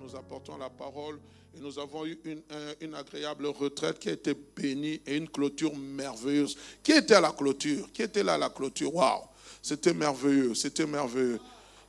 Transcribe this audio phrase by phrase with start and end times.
[0.00, 1.18] nous apportons la parole
[1.56, 6.56] et nous avons eu une, agréable retraite qui a été bénie et une clôture merveilleuse.
[6.82, 7.90] Qui était à la clôture?
[7.92, 8.94] Qui était là à la clôture?
[8.94, 9.22] Waouh
[9.62, 11.40] C'était merveilleux, c'était merveilleux.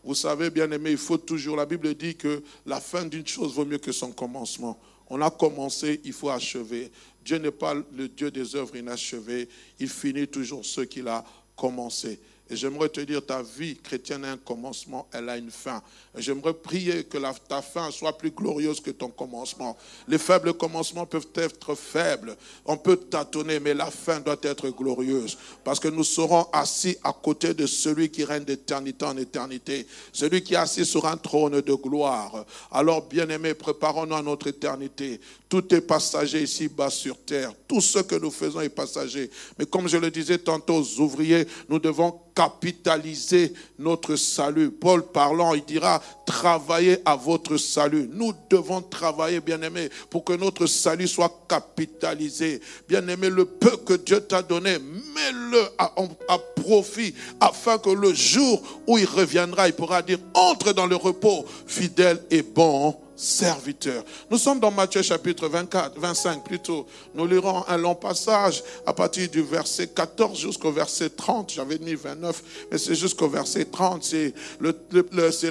[0.04, 3.54] Vous savez, bien aimé, il faut toujours, la Bible dit que la fin d'une chose
[3.54, 4.80] vaut mieux que son commencement.
[5.10, 6.91] On a commencé, il faut achever.
[7.24, 9.48] Dieu n'est pas le Dieu des œuvres inachevées.
[9.80, 11.24] Il finit toujours ce qu'il a
[11.55, 12.20] commencé.
[12.52, 15.82] Et j'aimerais te dire, ta vie chrétienne a un commencement, elle a une fin.
[16.18, 19.77] J'aimerais prier que ta fin soit plus glorieuse que ton commencement.
[20.05, 22.35] Les faibles commencements peuvent être faibles.
[22.66, 25.38] On peut tâtonner, mais la fin doit être glorieuse.
[25.63, 29.88] Parce que nous serons assis à côté de celui qui règne d'éternité en éternité.
[30.12, 32.46] Celui qui est assis sur un trône de gloire.
[32.70, 35.21] Alors, bien-aimés, préparons-nous à notre éternité.
[35.48, 37.54] Tout est passager ici-bas sur terre.
[37.65, 39.32] Tout ce que nous faisons est passager.
[39.58, 44.71] Mais comme je le disais tantôt aux ouvriers, nous devons capitaliser notre salut.
[44.71, 48.09] Paul parlant, il dira, travaillez à votre salut.
[48.11, 52.59] Nous devons travailler, bien-aimés, pour que notre salut soit capitalisé.
[52.89, 55.93] Bien-aimé, le peu que Dieu t'a donné, mets-le à,
[56.29, 60.95] à, profit, afin que le jour où il reviendra, il pourra dire, entre dans le
[60.95, 64.03] repos, fidèle et bon serviteur.
[64.29, 66.88] Nous sommes dans Matthieu chapitre 24, 25 plutôt.
[67.13, 71.51] Nous lirons un long passage à partir du verset 14 jusqu'au verset 30.
[71.51, 74.03] J'avais mis 29, mais c'est jusqu'au verset 30.
[74.03, 74.75] C'est le,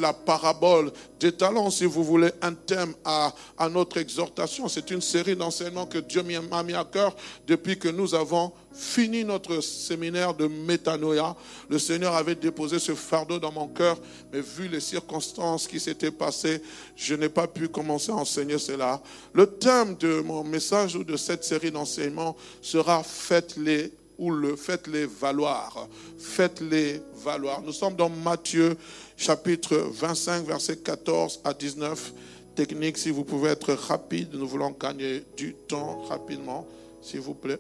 [0.01, 4.69] la parabole des talents, si vous voulez, un thème à, à notre exhortation.
[4.69, 7.15] C'est une série d'enseignements que Dieu m'a mis à cœur
[7.47, 11.37] depuis que nous avons fini notre séminaire de métanoïa.
[11.69, 13.99] Le Seigneur avait déposé ce fardeau dans mon cœur,
[14.33, 16.63] mais vu les circonstances qui s'étaient passées,
[16.97, 19.03] je n'ai pas pu commencer à enseigner cela.
[19.33, 25.07] Le thème de mon message ou de cette série d'enseignements sera Faites-les ou le faites-les
[25.07, 25.89] valoir.
[26.19, 27.63] Faites-les valoir.
[27.63, 28.77] Nous sommes dans Matthieu
[29.17, 32.13] chapitre 25, verset 14 à 19.
[32.55, 36.67] Technique, si vous pouvez être rapide, nous voulons gagner du temps rapidement,
[37.01, 37.59] s'il vous plaît.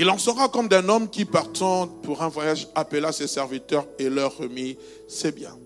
[0.00, 4.08] Il en sera comme d'un homme qui partant pour un voyage appela ses serviteurs et
[4.08, 5.58] leur remit ses biens.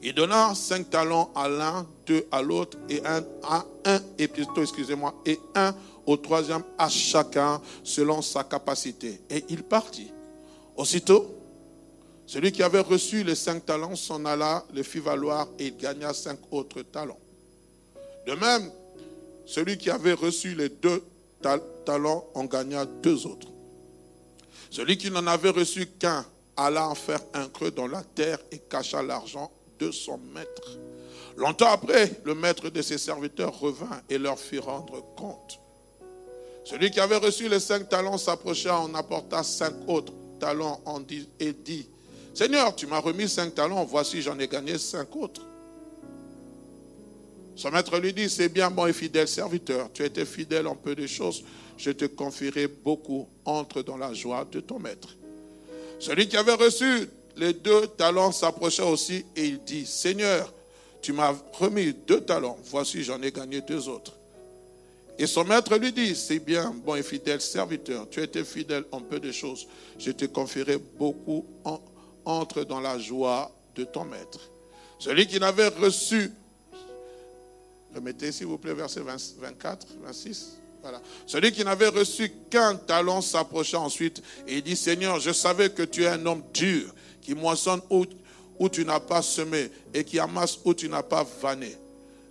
[0.00, 4.62] Il donna cinq talents à l'un, deux à l'autre et un à un et plutôt
[4.62, 5.74] excusez-moi et un
[6.06, 9.20] au troisième à chacun selon sa capacité.
[9.28, 10.12] Et il partit.
[10.76, 11.26] Aussitôt,
[12.28, 16.14] celui qui avait reçu les cinq talents s'en alla, les fit valoir et il gagna
[16.14, 17.18] cinq autres talents.
[18.24, 18.70] De même,
[19.46, 21.02] celui qui avait reçu les deux
[21.84, 23.48] talents en gagna deux autres.
[24.70, 26.24] Celui qui n'en avait reçu qu'un
[26.56, 30.78] alla en faire un creux dans la terre et cacha l'argent de son maître.
[31.36, 35.60] Longtemps après, le maître de ses serviteurs revint et leur fit rendre compte.
[36.64, 40.80] Celui qui avait reçu les cinq talents s'approcha, en apporta cinq autres talents
[41.40, 41.88] et dit,
[42.34, 45.42] Seigneur, tu m'as remis cinq talents, voici j'en ai gagné cinq autres.
[47.58, 50.94] Son maître lui dit, c'est bien, bon et fidèle serviteur, tu été fidèle en peu
[50.94, 51.42] de choses,
[51.76, 55.16] je te confierai beaucoup, entre dans la joie de ton maître.
[55.98, 60.54] Celui qui avait reçu les deux talents s'approcha aussi et il dit, Seigneur,
[61.02, 64.12] tu m'as remis deux talents, voici j'en ai gagné deux autres.
[65.18, 69.00] Et son maître lui dit, c'est bien, bon et fidèle serviteur, tu été fidèle en
[69.00, 69.66] peu de choses,
[69.98, 71.44] je te confierai beaucoup,
[72.24, 74.48] entre dans la joie de ton maître.
[75.00, 76.30] Celui qui n'avait reçu
[77.98, 80.56] Remettez, s'il vous plaît, verset 24, 26.
[80.82, 81.02] Voilà.
[81.26, 86.04] Celui qui n'avait reçu qu'un talent s'approcha ensuite et dit, Seigneur, je savais que tu
[86.04, 88.06] es un homme dur, qui moissonne où,
[88.60, 91.76] où tu n'as pas semé et qui amasse où tu n'as pas vanné.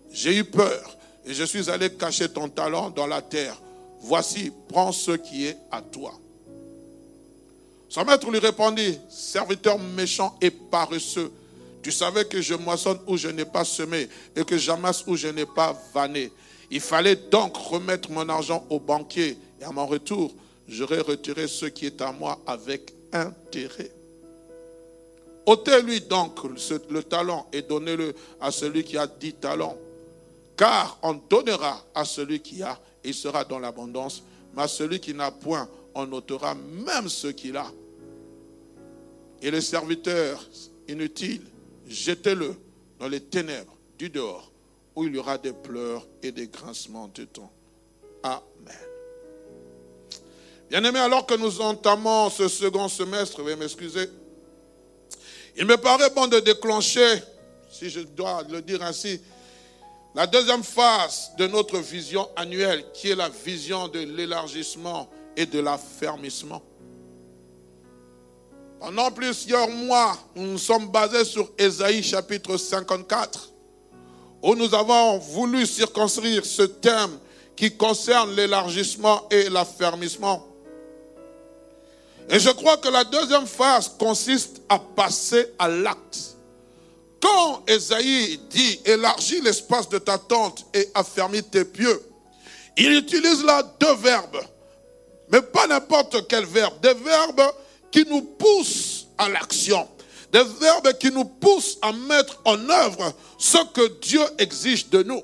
[0.10, 3.62] J'ai eu peur et je suis allé cacher ton talent dans la terre.
[4.00, 6.14] Voici, prends ce qui est à toi.
[7.90, 11.30] Son maître lui répondit, serviteur méchant et paresseux,
[11.88, 15.30] tu savais que je moissonne où je n'ai pas semé et que j'amasse où je
[15.30, 16.34] n'ai pas vanné.
[16.70, 20.36] Il fallait donc remettre mon argent au banquier et à mon retour,
[20.68, 23.90] j'aurais retiré ce qui est à moi avec intérêt.
[25.46, 26.40] Ôtez-lui donc
[26.90, 29.78] le talent et donnez-le à celui qui a dix talents.
[30.58, 34.24] Car on donnera à celui qui a, et il sera dans l'abondance,
[34.54, 37.72] mais à celui qui n'a point, on ôtera même ce qu'il a.
[39.42, 40.46] Et le serviteur
[40.90, 41.44] inutile,
[41.88, 42.56] jetez-le
[43.00, 44.52] dans les ténèbres du dehors,
[44.96, 47.52] où il y aura des pleurs et des grincements de temps.
[48.24, 48.44] Amen.
[50.70, 54.10] Bien-aimés, alors que nous entamons ce second semestre, veuillez m'excuser,
[55.56, 57.24] il me paraît bon de déclencher,
[57.72, 59.20] si je dois le dire ainsi,
[60.14, 65.60] la deuxième phase de notre vision annuelle, qui est la vision de l'élargissement et de
[65.60, 66.62] l'affermissement.
[68.80, 73.50] Pendant plusieurs mois, nous nous sommes basés sur Ésaïe chapitre 54,
[74.44, 77.18] où nous avons voulu circonscrire ce thème
[77.56, 80.46] qui concerne l'élargissement et l'affermissement.
[82.30, 86.36] Et je crois que la deuxième phase consiste à passer à l'acte.
[87.20, 92.00] Quand Esaïe dit élargis l'espace de ta tente et affermis tes pieux,
[92.78, 94.40] il utilise là deux verbes,
[95.32, 97.42] mais pas n'importe quel verbe, des verbes
[97.92, 99.88] qui nous poussent à l'action,
[100.32, 105.24] des verbes qui nous poussent à mettre en œuvre ce que Dieu exige de nous.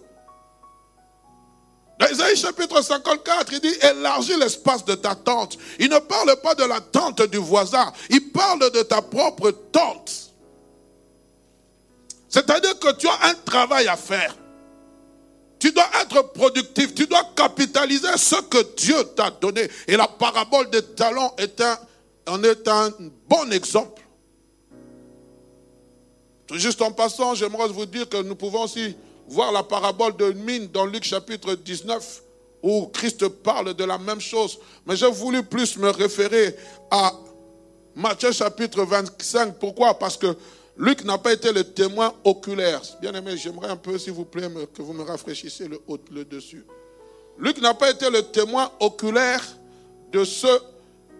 [2.00, 5.58] Dans Isaïe chapitre 54, il dit élargis l'espace de ta tente.
[5.80, 10.12] Il ne parle pas de la tente du voisin, il parle de ta propre tente.
[12.30, 14.36] C'est-à-dire que tu as un travail à faire.
[15.60, 19.70] Tu dois être productif, tu dois capitaliser ce que Dieu t'a donné.
[19.88, 21.78] Et la parabole des talents est un,
[22.28, 22.92] en est un
[23.28, 24.02] bon exemple.
[26.48, 28.96] Tout juste en passant, j'aimerais vous dire que nous pouvons aussi
[29.28, 32.24] voir la parabole de mine dans Luc chapitre 19,
[32.62, 34.60] où Christ parle de la même chose.
[34.86, 36.56] Mais j'ai voulu plus me référer
[36.92, 37.14] à
[37.96, 39.56] Matthieu chapitre 25.
[39.56, 39.98] Pourquoi?
[39.98, 40.36] Parce que
[40.78, 42.82] Luc n'a pas été le témoin oculaire.
[43.02, 45.80] Bien aimé, j'aimerais un peu, s'il vous plaît, que vous me rafraîchissiez le
[46.12, 46.66] le dessus.
[47.38, 49.44] Luc n'a pas été le témoin oculaire
[50.12, 50.48] de ce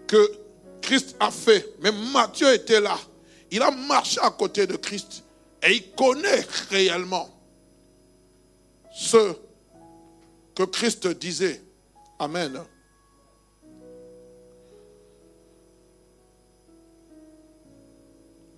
[0.06, 0.43] que
[0.84, 1.74] Christ a fait.
[1.80, 2.98] Mais Matthieu était là.
[3.50, 5.24] Il a marché à côté de Christ.
[5.62, 7.30] Et il connaît réellement
[8.92, 9.34] ce
[10.54, 11.62] que Christ disait.
[12.18, 12.60] Amen.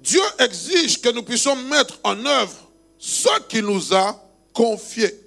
[0.00, 4.20] Dieu exige que nous puissions mettre en œuvre ce qu'il nous a
[4.52, 5.25] confié.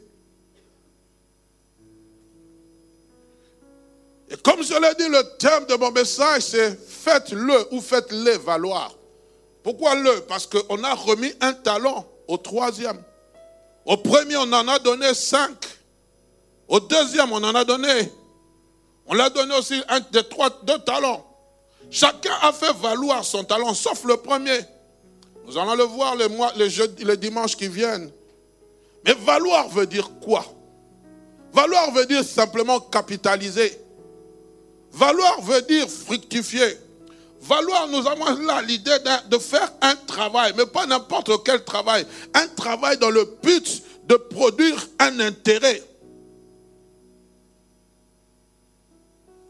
[4.29, 8.93] Et comme je l'ai dit, le thème de mon message, c'est faites-le ou faites-les valoir.
[9.63, 10.21] Pourquoi le?
[10.21, 13.01] Parce qu'on a remis un talent au troisième.
[13.85, 15.65] Au premier, on en a donné cinq.
[16.67, 18.11] Au deuxième, on en a donné.
[19.07, 21.25] On l'a donné aussi un des trois, deux talents.
[21.89, 24.59] Chacun a fait valoir son talent, sauf le premier.
[25.47, 28.11] Nous allons le voir les, mois, les, jeudi, les dimanches qui viennent.
[29.03, 30.45] Mais valoir veut dire quoi?
[31.51, 33.75] Valoir veut dire simplement capitaliser.
[34.91, 36.77] Valoir veut dire fructifier.
[37.41, 38.97] Valoir, nous avons là l'idée
[39.29, 42.05] de faire un travail, mais pas n'importe quel travail.
[42.33, 45.81] Un travail dans le but de produire un intérêt.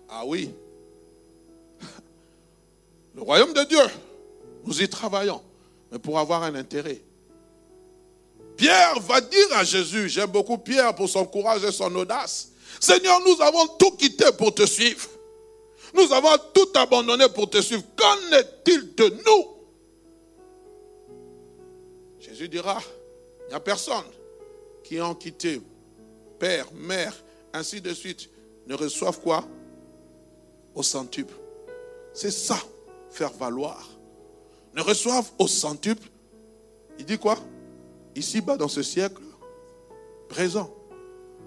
[0.10, 0.52] Ah oui.
[3.16, 3.80] Le royaume de Dieu,
[4.66, 5.42] nous y travaillons,
[5.92, 7.02] mais pour avoir un intérêt.
[8.58, 12.50] Pierre va dire à Jésus, j'aime beaucoup Pierre pour son courage et son audace,
[12.80, 15.08] Seigneur, nous avons tout quitté pour te suivre.
[15.94, 17.84] Nous avons tout abandonné pour te suivre.
[17.96, 19.46] Qu'en est-il de nous?
[22.20, 22.80] Jésus dira,
[23.46, 24.06] il n'y a personne
[24.84, 25.62] qui ont quitté
[26.38, 27.16] père, mère,
[27.54, 28.30] ainsi de suite,
[28.68, 29.44] ne reçoivent quoi?
[30.76, 31.34] Au centuple.
[32.14, 32.58] C'est ça,
[33.10, 33.90] faire valoir.
[34.76, 36.08] Ne reçoivent au centuple.
[37.00, 37.38] Il dit quoi?
[38.16, 39.22] Ici-bas, dans ce siècle
[40.28, 40.74] présent.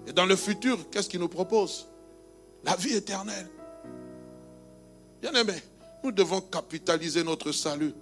[0.07, 1.87] Et dans le futur, qu'est-ce qu'il nous propose?
[2.63, 3.49] La vie éternelle.
[5.23, 5.53] Bien aimé,
[6.03, 7.93] nous devons capitaliser notre salut.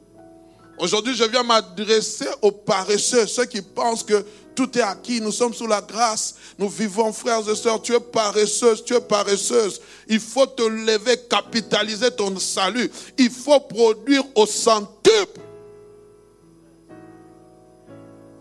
[0.79, 4.25] Aujourd'hui, je viens m'adresser aux paresseux, ceux qui pensent que
[4.55, 7.99] tout est acquis, nous sommes sous la grâce, nous vivons, frères et sœurs, tu es
[7.99, 9.79] paresseuse, tu es paresseuse.
[10.07, 12.89] Il faut te lever, capitaliser ton salut.
[13.19, 15.41] Il faut produire au centuple.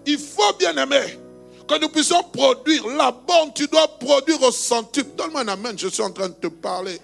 [0.06, 1.18] Il faut, bien aimer,
[1.68, 2.86] que nous puissions produire.
[2.86, 5.10] La bonne, tu dois produire au centuple.
[5.18, 6.98] Donne-moi un amen, je suis en train de te parler.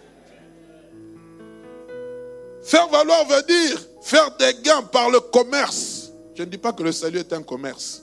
[2.66, 6.10] Faire valoir veut dire faire des gains par le commerce.
[6.34, 8.02] Je ne dis pas que le salut est un commerce.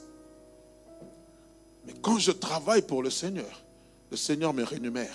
[1.84, 3.62] Mais quand je travaille pour le Seigneur,
[4.10, 5.14] le Seigneur me rémunère.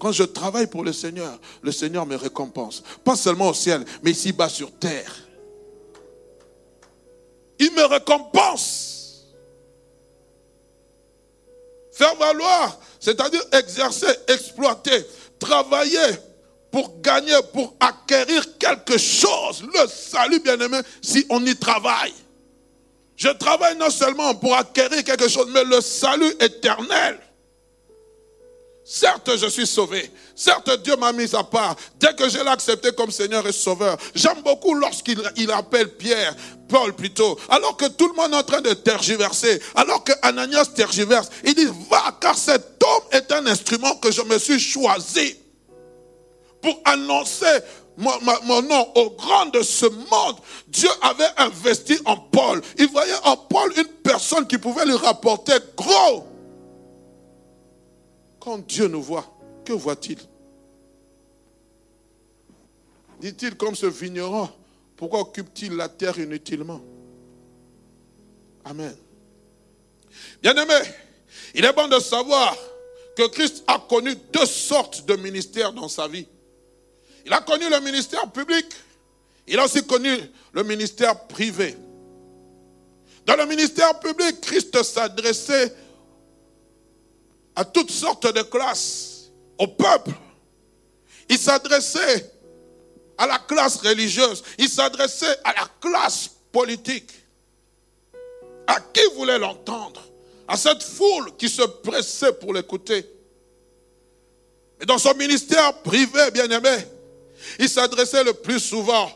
[0.00, 2.82] Quand je travaille pour le Seigneur, le Seigneur me récompense.
[3.04, 5.14] Pas seulement au ciel, mais ici-bas sur terre.
[7.60, 9.24] Il me récompense.
[11.92, 15.06] Faire valoir, c'est-à-dire exercer, exploiter,
[15.38, 16.18] travailler
[16.74, 19.62] pour gagner, pour acquérir quelque chose.
[19.62, 22.12] Le salut, bien-aimé, si on y travaille.
[23.14, 27.20] Je travaille non seulement pour acquérir quelque chose, mais le salut éternel.
[28.84, 30.10] Certes, je suis sauvé.
[30.34, 31.76] Certes, Dieu m'a mis à part.
[32.00, 36.34] Dès que je l'ai accepté comme Seigneur et Sauveur, j'aime beaucoup lorsqu'il il appelle Pierre,
[36.68, 40.66] Paul plutôt, alors que tout le monde est en train de tergiverser, alors que Ananias
[40.74, 45.36] tergiverse, il dit, va, car cet homme est un instrument que je me suis choisi
[46.64, 47.60] pour annoncer
[47.98, 50.36] mon, nom au grand de ce monde.
[50.66, 52.62] Dieu avait investi en Paul.
[52.78, 56.24] Il voyait en Paul une personne qui pouvait lui rapporter gros.
[58.40, 59.26] Quand Dieu nous voit,
[59.66, 60.18] que voit-il?
[63.20, 64.48] Dit-il comme ce vigneron,
[64.96, 66.80] pourquoi occupe-t-il la terre inutilement?
[68.64, 68.96] Amen.
[70.42, 70.80] Bien-aimé,
[71.54, 72.56] il est bon de savoir
[73.14, 76.26] que Christ a connu deux sortes de ministères dans sa vie.
[77.24, 78.66] Il a connu le ministère public,
[79.46, 80.10] il a aussi connu
[80.52, 81.76] le ministère privé.
[83.26, 85.74] Dans le ministère public, Christ s'adressait
[87.56, 90.10] à toutes sortes de classes, au peuple.
[91.28, 92.30] Il s'adressait
[93.16, 97.10] à la classe religieuse, il s'adressait à la classe politique.
[98.66, 100.02] À qui voulait l'entendre?
[100.46, 103.08] À cette foule qui se pressait pour l'écouter.
[104.80, 106.76] Et dans son ministère privé, bien aimé,
[107.58, 109.10] il s'adressait le plus souvent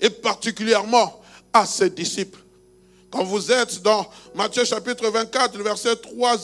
[0.00, 2.38] et particulièrement à ses disciples.
[3.12, 6.36] Quand vous êtes dans Matthieu chapitre 24, le verset 3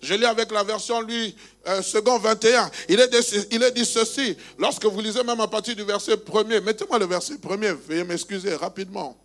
[0.00, 1.34] je lis avec la version lui,
[1.66, 5.48] euh, second 21, il est, dit, il est dit ceci, lorsque vous lisez même à
[5.48, 9.16] partir du verset premier, mettez-moi le verset premier, veuillez m'excuser rapidement.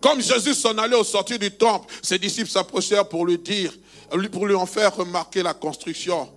[0.00, 3.72] Comme Jésus s'en allait au sortir du temple, ses disciples s'approchèrent pour lui dire,
[4.32, 6.28] pour lui en faire remarquer la construction.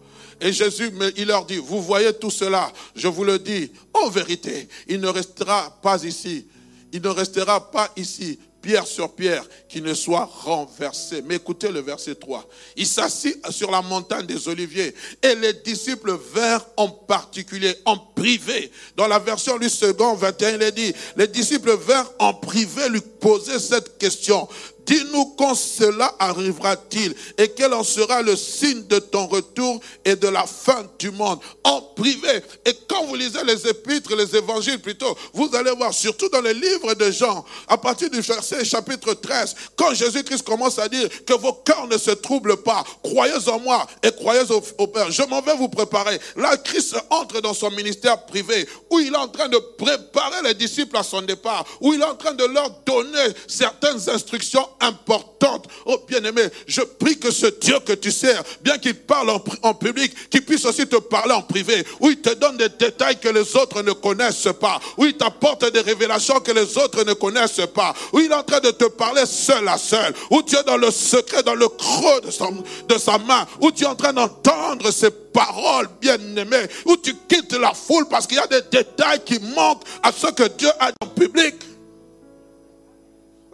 [0.42, 4.68] Et Jésus, il leur dit, vous voyez tout cela, je vous le dis, en vérité,
[4.88, 6.48] il ne restera pas ici
[6.96, 11.22] il ne restera pas ici pierre sur pierre qui ne soit renversé.
[11.24, 12.48] Mais écoutez le verset 3.
[12.78, 18.72] Il s'assit sur la montagne des Oliviers et les disciples vinrent en particulier, en privé.
[18.96, 23.02] Dans la version du second 21, il est dit, les disciples vinrent en privé lui
[23.02, 24.48] poser cette question.
[24.86, 30.28] Dis-nous quand cela arrivera-t-il et quel en sera le signe de ton retour et de
[30.28, 32.44] la fin du monde en privé.
[32.66, 36.54] Et quand vous lisez les épîtres, les évangiles plutôt, vous allez voir, surtout dans les
[36.54, 41.34] livres de Jean, à partir du verset chapitre 13, quand Jésus-Christ commence à dire que
[41.34, 44.44] vos cœurs ne se troublent pas, croyez en moi et croyez
[44.78, 45.12] au, Père.
[45.12, 46.20] Je m'en vais vous préparer.
[46.36, 50.54] Là, Christ entre dans son ministère privé où il est en train de préparer les
[50.54, 55.68] disciples à son départ, où il est en train de leur donner certaines instructions importante.
[55.86, 59.30] Oh bien-aimé, je prie que ce Dieu que tu sers, bien qu'il parle
[59.62, 63.20] en, public, qu'il puisse aussi te parler en privé, où il te donne des détails
[63.20, 67.14] que les autres ne connaissent pas, où il t'apporte des révélations que les autres ne
[67.14, 70.56] connaissent pas, où il est en train de te parler seul à seul, où tu
[70.56, 73.96] es dans le secret, dans le creux de, de sa main, où tu es en
[73.96, 78.62] train d'entendre ses paroles bien-aimées, où tu quittes la foule parce qu'il y a des
[78.72, 81.56] détails qui manquent à ce que Dieu a en public.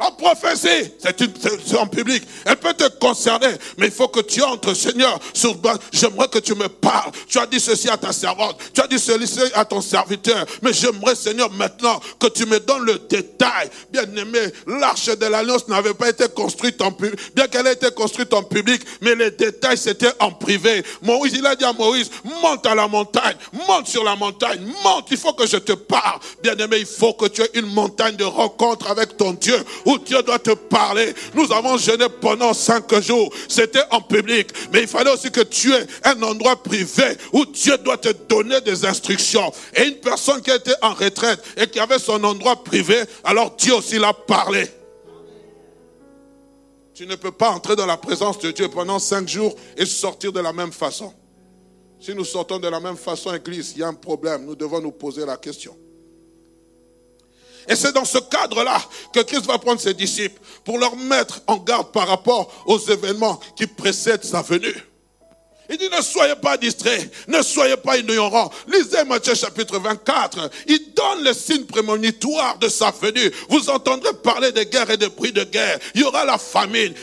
[0.01, 2.23] La prophétie, c'est en public.
[2.45, 5.55] Elle peut te concerner, mais il faut que tu entres, Seigneur, sur
[5.91, 7.11] J'aimerais que tu me parles.
[7.27, 8.57] Tu as dit ceci à ta servante.
[8.73, 10.45] Tu as dit ceci à ton serviteur.
[10.63, 13.69] Mais j'aimerais, Seigneur, maintenant que tu me donnes le détail.
[13.91, 17.91] Bien aimé, l'arche de l'alliance n'avait pas été construite en public, bien qu'elle ait été
[17.91, 20.83] construite en public, mais les détails c'était en privé.
[21.01, 22.09] Moïse, il a dit à Moïse,
[22.41, 23.35] monte à la montagne,
[23.67, 26.19] monte sur la montagne, monte, il faut que je te parle.
[26.41, 29.63] Bien aimé, il faut que tu aies une montagne de rencontre avec ton Dieu
[29.97, 31.13] Dieu doit te parler.
[31.33, 33.33] Nous avons jeûné pendant cinq jours.
[33.47, 34.49] C'était en public.
[34.71, 38.61] Mais il fallait aussi que tu aies un endroit privé où Dieu doit te donner
[38.61, 39.51] des instructions.
[39.75, 43.73] Et une personne qui était en retraite et qui avait son endroit privé, alors Dieu
[43.75, 44.67] aussi l'a parlé.
[46.93, 50.31] Tu ne peux pas entrer dans la présence de Dieu pendant cinq jours et sortir
[50.31, 51.13] de la même façon.
[51.99, 54.45] Si nous sortons de la même façon, Église, il y a un problème.
[54.45, 55.77] Nous devons nous poser la question.
[57.67, 58.81] Et c'est dans ce cadre-là
[59.13, 63.39] que Christ va prendre ses disciples pour leur mettre en garde par rapport aux événements
[63.55, 64.75] qui précèdent sa venue.
[65.71, 68.51] Il dit ne soyez pas distraits, ne soyez pas ignorants.
[68.67, 70.49] Lisez Matthieu chapitre 24.
[70.67, 73.31] Il donne le signe prémonitoire de sa venue.
[73.49, 75.79] Vous entendrez parler de guerre et de bruit de guerre.
[75.95, 76.93] Il y aura la famine.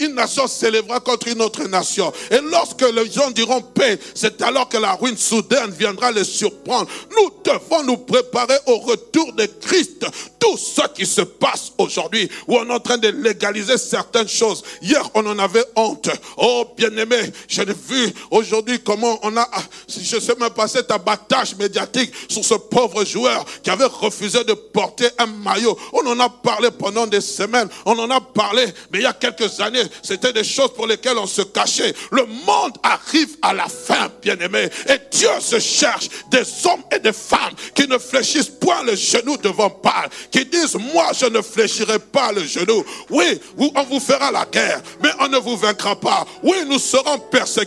[0.00, 2.10] une nation s'élèvera contre une autre nation.
[2.30, 6.88] Et lorsque les gens diront paix, c'est alors que la ruine soudaine viendra les surprendre.
[7.10, 10.06] Nous devons nous préparer au retour de Christ.
[10.40, 14.62] Tout ce qui se passe aujourd'hui, où on est en train de légaliser certaines choses.
[14.80, 16.08] Hier, on en avait honte.
[16.36, 19.48] Oh, bien-aimé, je l'ai vu aujourd'hui comment on a,
[19.88, 24.54] je sais même pas cet abattage médiatique sur ce pauvre joueur qui avait refusé de
[24.54, 25.76] porter un maillot.
[25.92, 27.68] On en a parlé pendant des semaines.
[27.84, 31.18] On en a parlé, mais il y a quelques années, c'était des choses pour lesquelles
[31.18, 31.94] on se cachait.
[32.10, 34.68] Le monde arrive à la fin, bien-aimé.
[34.88, 39.36] Et Dieu se cherche des hommes et des femmes qui ne fléchissent point le genou
[39.36, 42.84] devant Baal, qui disent, moi, je ne fléchirai pas le genou.
[43.10, 46.26] Oui, on vous fera la guerre, mais on ne vous vaincra pas.
[46.42, 47.63] Oui, nous serons persécutés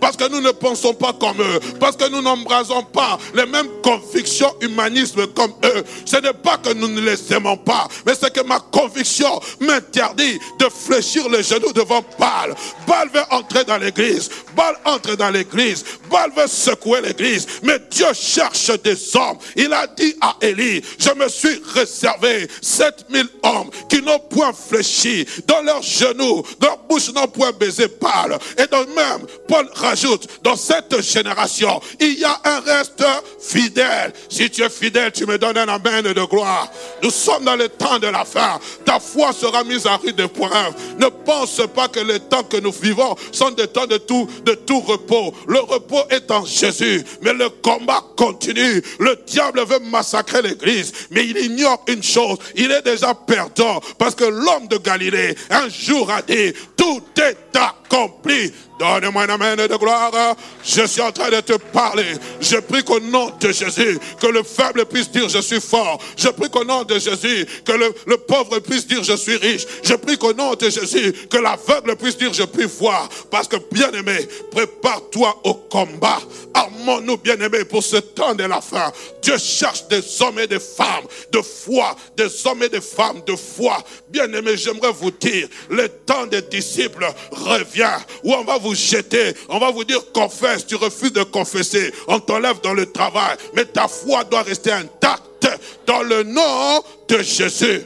[0.00, 3.68] parce que nous ne pensons pas comme eux, parce que nous n'embrasons pas les mêmes
[3.82, 5.84] convictions humanisme comme eux.
[6.04, 10.38] Ce n'est pas que nous ne les aimons pas, mais c'est que ma conviction m'interdit
[10.58, 12.54] de fléchir le genou devant Baal.
[12.86, 14.28] Baal veut entrer dans l'église.
[14.56, 15.84] Baal entre dans l'église.
[16.10, 17.46] Baal veut secouer l'église.
[17.62, 19.38] Mais Dieu cherche des hommes.
[19.56, 25.26] Il a dit à Élie, je me suis réservé 7000 hommes qui n'ont point fléchi
[25.46, 28.38] dans leurs genoux, leur bouche n'ont point baisé Baal.
[28.56, 33.04] Et donc même, Paul rajoute, dans cette génération, il y a un reste
[33.40, 34.12] fidèle.
[34.28, 36.70] Si tu es fidèle, tu me donnes un amen de gloire.
[37.02, 38.58] Nous sommes dans le temps de la fin.
[38.84, 40.74] Ta foi sera mise à rude épreuve.
[40.98, 44.52] Ne pense pas que les temps que nous vivons sont des temps de tout, de
[44.52, 45.34] tout repos.
[45.46, 48.82] Le repos est en Jésus, mais le combat continue.
[48.98, 52.38] Le diable veut massacrer l'église, mais il ignore une chose.
[52.56, 57.56] Il est déjà perdant parce que l'homme de Galilée un jour a dit, tout est
[57.56, 58.52] accompli.
[58.78, 60.36] Donne-moi un amen de gloire.
[60.64, 62.14] Je suis en train de te parler.
[62.40, 66.00] Je prie qu'au nom de Jésus, que le faible puisse dire je suis fort.
[66.16, 69.66] Je prie qu'au nom de Jésus, que le, pauvre puisse dire je suis riche.
[69.82, 73.08] Je prie qu'au nom de Jésus, que l'aveugle puisse dire je puis voir.
[73.30, 76.20] Parce que bien aimé, prépare-toi au combat.
[76.54, 78.92] Armons-nous bien aimé pour ce temps de la fin.
[79.22, 83.34] Dieu cherche des hommes et des femmes de foi, des hommes et des femmes de
[83.34, 83.78] foi.
[84.10, 89.34] Bien aimé, j'aimerais vous dire, le temps des disciples revient où on va vous jeter,
[89.50, 93.66] on va vous dire confesse, tu refuses de confesser, on t'enlève dans le travail, mais
[93.66, 95.46] ta foi doit rester intacte
[95.86, 97.82] dans le nom de Jésus.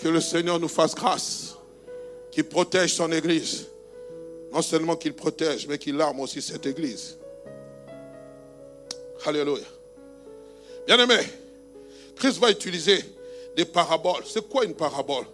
[0.00, 1.56] Que le Seigneur nous fasse grâce,
[2.30, 3.66] qu'il protège son Église.
[4.52, 7.16] Non seulement qu'il protège, mais qu'il arme aussi cette Église.
[9.24, 9.64] Alléluia.
[10.86, 11.20] Bien-aimé,
[12.16, 13.02] Christ va utiliser
[13.56, 14.24] des paraboles.
[14.26, 15.24] C'est quoi une parabole?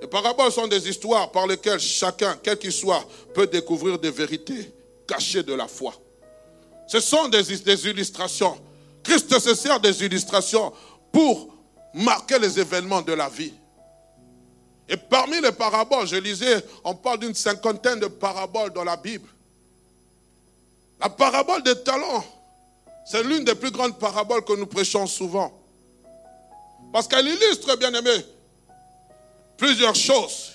[0.00, 4.72] Les paraboles sont des histoires par lesquelles chacun, quel qu'il soit, peut découvrir des vérités
[5.06, 5.94] cachées de la foi.
[6.86, 8.58] Ce sont des, illustrations.
[9.02, 10.72] Christ se sert des illustrations
[11.12, 11.54] pour
[11.94, 13.54] marquer les événements de la vie.
[14.88, 19.28] Et parmi les paraboles, je lisais, on parle d'une cinquantaine de paraboles dans la Bible.
[21.00, 22.24] La parabole des talents,
[23.06, 25.63] c'est l'une des plus grandes paraboles que nous prêchons souvent.
[26.94, 28.24] Parce qu'elle illustre, bien aimé,
[29.56, 30.52] plusieurs choses.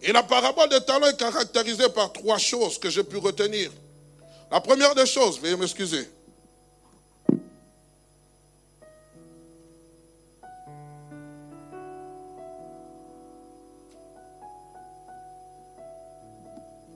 [0.00, 3.72] Et la parabole des talents est caractérisée par trois choses que j'ai pu retenir.
[4.52, 6.08] La première des choses, veuillez m'excuser.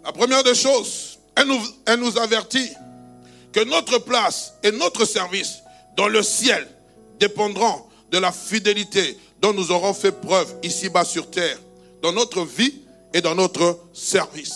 [0.05, 2.71] La première des choses, elle nous, elle nous avertit
[3.53, 5.65] que notre place et notre service
[5.97, 6.69] dans le ciel
[7.21, 11.59] dépendront de la fidélité dont nous aurons fait preuve ici-bas sur terre,
[12.03, 12.75] dans notre vie
[13.15, 14.55] et dans notre service.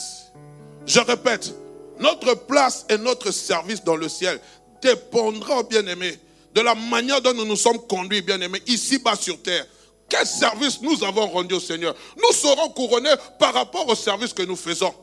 [0.87, 1.55] Je répète,
[2.01, 4.41] notre place et notre service dans le ciel
[4.83, 6.19] dépendront, bien aimés,
[6.55, 9.67] de la manière dont nous nous sommes conduits, bien aimés, ici-bas sur terre.
[10.09, 11.95] Quel service nous avons rendu au Seigneur?
[12.17, 14.95] Nous serons couronnés par rapport au service que nous faisons.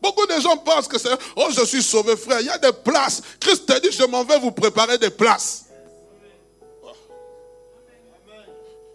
[0.00, 2.40] Beaucoup de gens pensent que c'est, oh, je suis sauvé, frère.
[2.40, 3.20] Il y a des places.
[3.40, 5.67] Christ a dit, je m'en vais vous préparer des places.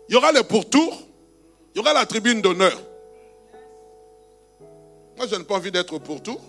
[0.10, 1.02] Il y aura les pourtours,
[1.74, 2.78] il y aura la tribune d'honneur.
[5.18, 6.42] Moi, je n'ai pas envie d'être au pourtour.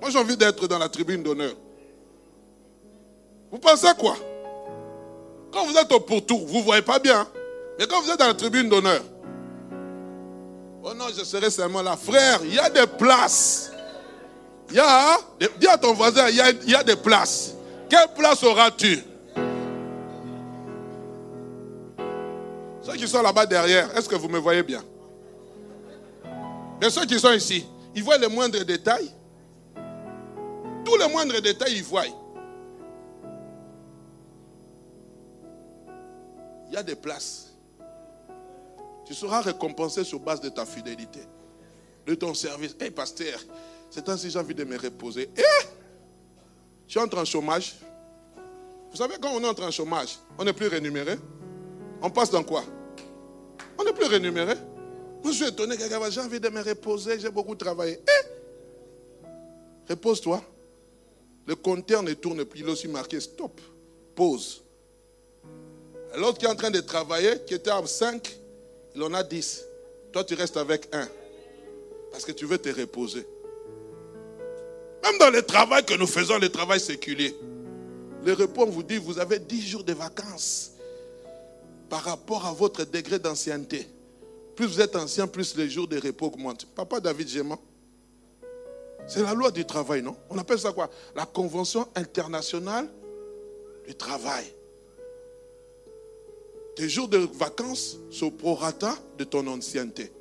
[0.00, 1.54] Moi, j'ai envie d'être dans la tribune d'honneur.
[3.50, 4.16] Vous pensez quoi?
[5.52, 7.26] Quand vous êtes au pourtour, vous ne voyez pas bien.
[7.78, 9.02] Mais quand vous êtes dans la tribune d'honneur,
[10.82, 11.96] oh non, je serai seulement là.
[11.96, 13.72] Frère, il y a des places.
[14.70, 15.18] Il y a,
[15.58, 17.54] dis à ton voisin, il y a, il y a des places.
[17.88, 19.02] Quelle place auras-tu?
[22.86, 24.82] Ceux qui sont là-bas derrière, est-ce que vous me voyez bien?
[26.80, 29.10] Mais ceux qui sont ici, Ils voient les moindres détails.
[30.84, 32.04] Tous les moindres détails, ils voient.
[36.68, 37.54] Il y a des places.
[39.06, 41.20] Tu seras récompensé sur base de ta fidélité,
[42.06, 42.76] de ton service.
[42.78, 43.38] Hé, pasteur,
[43.88, 45.30] c'est ainsi j'ai envie de me reposer.
[45.34, 45.66] Eh,
[46.86, 47.76] tu entres en chômage?
[48.90, 51.16] Vous savez, quand on entre en chômage, on n'est plus rémunéré.
[52.02, 52.62] On passe dans quoi?
[53.78, 54.54] On n'est plus rémunéré.
[55.22, 55.76] Moi, je suis étonné,
[56.10, 57.98] j'ai envie de me reposer, j'ai beaucoup travaillé.
[58.06, 59.26] Eh?
[59.88, 60.42] Repose-toi.
[61.46, 63.60] Le compteur ne tourne plus, il est aussi marqué stop,
[64.14, 64.62] pause.
[66.16, 68.36] L'autre qui est en train de travailler, qui était à 5,
[68.94, 69.64] il en a 10.
[70.12, 71.08] Toi, tu restes avec 1.
[72.10, 73.26] Parce que tu veux te reposer.
[75.04, 77.36] Même dans le travail que nous faisons, le travail séculier,
[78.24, 80.72] le repos, on vous dit, vous avez 10 jours de vacances
[81.88, 83.88] par rapport à votre degré d'ancienneté.
[84.54, 86.66] Plus vous êtes ancien, plus les jours de repos augmentent.
[86.74, 87.58] Papa David Géman,
[89.06, 90.16] c'est la loi du travail, non?
[90.30, 90.90] On appelle ça quoi?
[91.14, 92.88] La Convention internationale
[93.86, 94.44] du travail.
[96.74, 100.12] Tes jours de vacances sont prorata de ton ancienneté.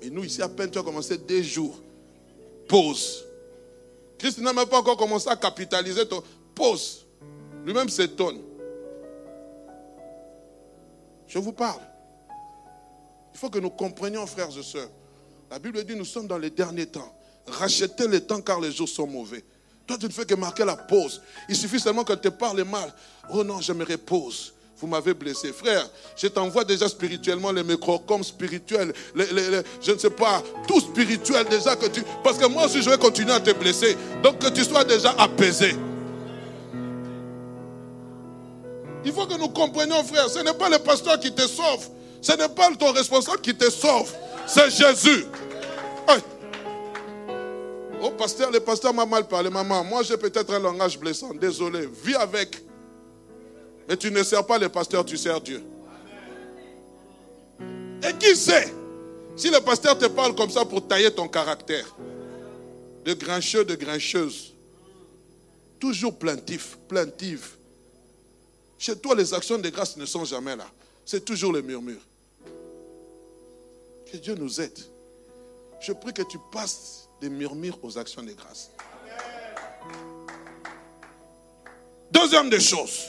[0.00, 1.76] Mais nous, ici, à peine tu as commencé des jours.
[2.68, 3.24] Pause.
[4.18, 6.22] Christ n'a même pas encore commencé à capitaliser ton.
[6.54, 7.06] Pause.
[7.64, 8.40] Lui-même s'étonne.
[11.30, 11.80] Je vous parle.
[13.32, 14.90] Il faut que nous comprenions, frères et sœurs.
[15.48, 17.14] La Bible dit nous sommes dans les derniers temps.
[17.46, 19.44] Rachetez le temps car les jours sont mauvais.
[19.86, 21.22] Toi, tu ne fais que marquer la pause.
[21.48, 22.92] Il suffit seulement que tu parles mal.
[23.32, 24.54] Oh non, je me repose.
[24.76, 25.52] Vous m'avez blessé.
[25.52, 31.76] Frère, je t'envoie déjà spirituellement les microcoms spirituels, je ne sais pas, tout spirituel déjà
[31.76, 32.02] que tu...
[32.24, 33.96] Parce que moi aussi, je vais continuer à te blesser.
[34.22, 35.76] Donc que tu sois déjà apaisé.
[39.04, 41.88] Il faut que nous comprenions, frère, ce n'est pas le pasteur qui te sauve.
[42.20, 44.12] Ce n'est pas ton responsable qui te sauve.
[44.46, 45.26] C'est Jésus.
[48.02, 49.84] Oh, pasteur, le pasteur m'a mal parlé, maman.
[49.84, 51.34] Moi, j'ai peut-être un langage blessant.
[51.34, 51.86] Désolé.
[52.02, 52.62] Vis avec.
[53.88, 55.62] Mais tu ne sers pas le pasteur, tu sers Dieu.
[58.08, 58.72] Et qui sait
[59.36, 61.94] si le pasteur te parle comme ça pour tailler ton caractère?
[63.04, 64.54] De grincheux, de grincheuse.
[65.78, 67.56] Toujours plaintif, plaintive.
[68.80, 70.66] Chez toi, les actions de grâce ne sont jamais là.
[71.04, 72.00] C'est toujours le murmure.
[74.10, 74.78] Que Dieu nous aide.
[75.82, 78.70] Je prie que tu passes des murmures aux actions de grâce.
[82.10, 83.08] Deuxième des choses,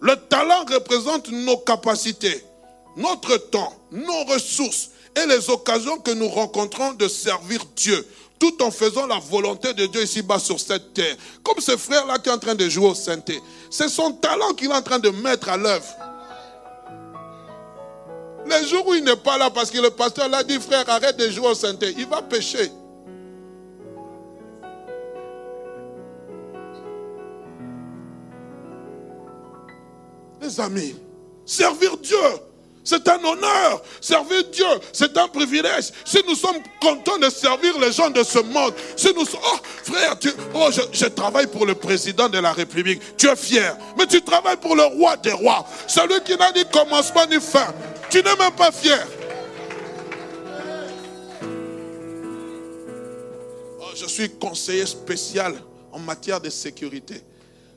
[0.00, 2.42] le talent représente nos capacités,
[2.96, 8.06] notre temps, nos ressources et les occasions que nous rencontrons de servir Dieu,
[8.38, 11.16] tout en faisant la volonté de Dieu ici-bas sur cette terre.
[11.42, 13.40] Comme ce frère-là qui est en train de jouer au synthé.
[13.70, 15.86] C'est son talent qu'il est en train de mettre à l'œuvre.
[18.46, 21.16] Les jours où il n'est pas là parce que le pasteur l'a dit, frère, arrête
[21.16, 22.70] de jouer au synthé, il va pécher.
[30.40, 30.96] Les amis,
[31.46, 32.18] servir Dieu,
[32.84, 33.82] c'est un honneur.
[34.00, 35.90] Servir Dieu, c'est un privilège.
[36.04, 39.58] Si nous sommes contents de servir les gens de ce monde, si nous sommes, oh
[39.84, 40.16] frère,
[40.54, 43.76] oh, je, travaille pour le président de la République, tu es fier.
[43.96, 47.72] Mais tu travailles pour le roi des rois, celui qui n'a ni commencement ni fin.
[48.10, 49.06] Tu n'es même pas fier.
[53.80, 55.54] Oh, je suis conseiller spécial
[55.92, 57.22] en matière de sécurité.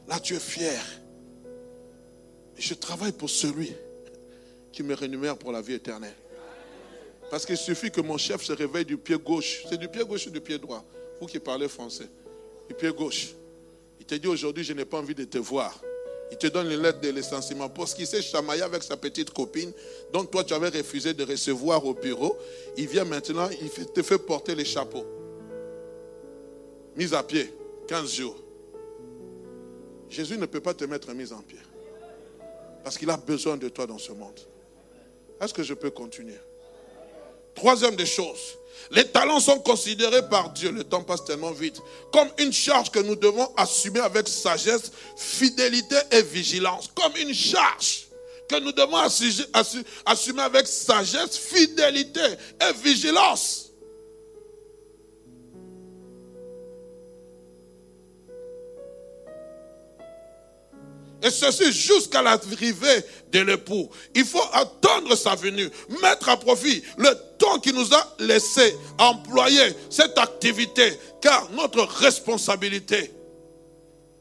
[0.08, 0.82] Là, tu es fier.
[2.58, 3.76] Je travaille pour celui
[4.76, 6.14] qui me rémunère pour la vie éternelle.
[7.32, 9.64] Parce qu'il suffit que mon chef se réveille du pied gauche.
[9.70, 10.84] C'est du pied gauche ou du pied droit?
[11.20, 12.10] Vous qui parlez français.
[12.68, 13.30] Du pied gauche.
[14.02, 15.82] Il te dit aujourd'hui, je n'ai pas envie de te voir.
[16.30, 19.72] Il te donne une lettre de licenciement parce qu'il s'est chamaillé avec sa petite copine
[20.12, 22.38] dont toi tu avais refusé de recevoir au bureau.
[22.76, 25.06] Il vient maintenant, il te fait porter les chapeaux.
[26.98, 27.54] Mise à pied,
[27.88, 28.36] 15 jours.
[30.10, 31.60] Jésus ne peut pas te mettre mise en pied.
[32.84, 34.40] Parce qu'il a besoin de toi dans ce monde.
[35.41, 36.39] Est-ce que je peux continuer?
[37.54, 38.58] Troisième des choses,
[38.91, 43.00] les talents sont considérés par Dieu, le temps passe tellement vite, comme une charge que
[43.00, 46.89] nous devons assumer avec sagesse, fidélité et vigilance.
[46.93, 48.08] Comme une charge
[48.48, 48.98] que nous devons
[50.04, 52.21] assumer avec sagesse, fidélité
[52.62, 53.71] et vigilance.
[61.24, 63.04] Et ceci jusqu'à l'arrivée
[63.43, 63.89] l'époux.
[64.13, 65.69] Il faut attendre sa venue,
[66.02, 73.12] mettre à profit le temps qu'il nous a laissé employer cette activité, car notre responsabilité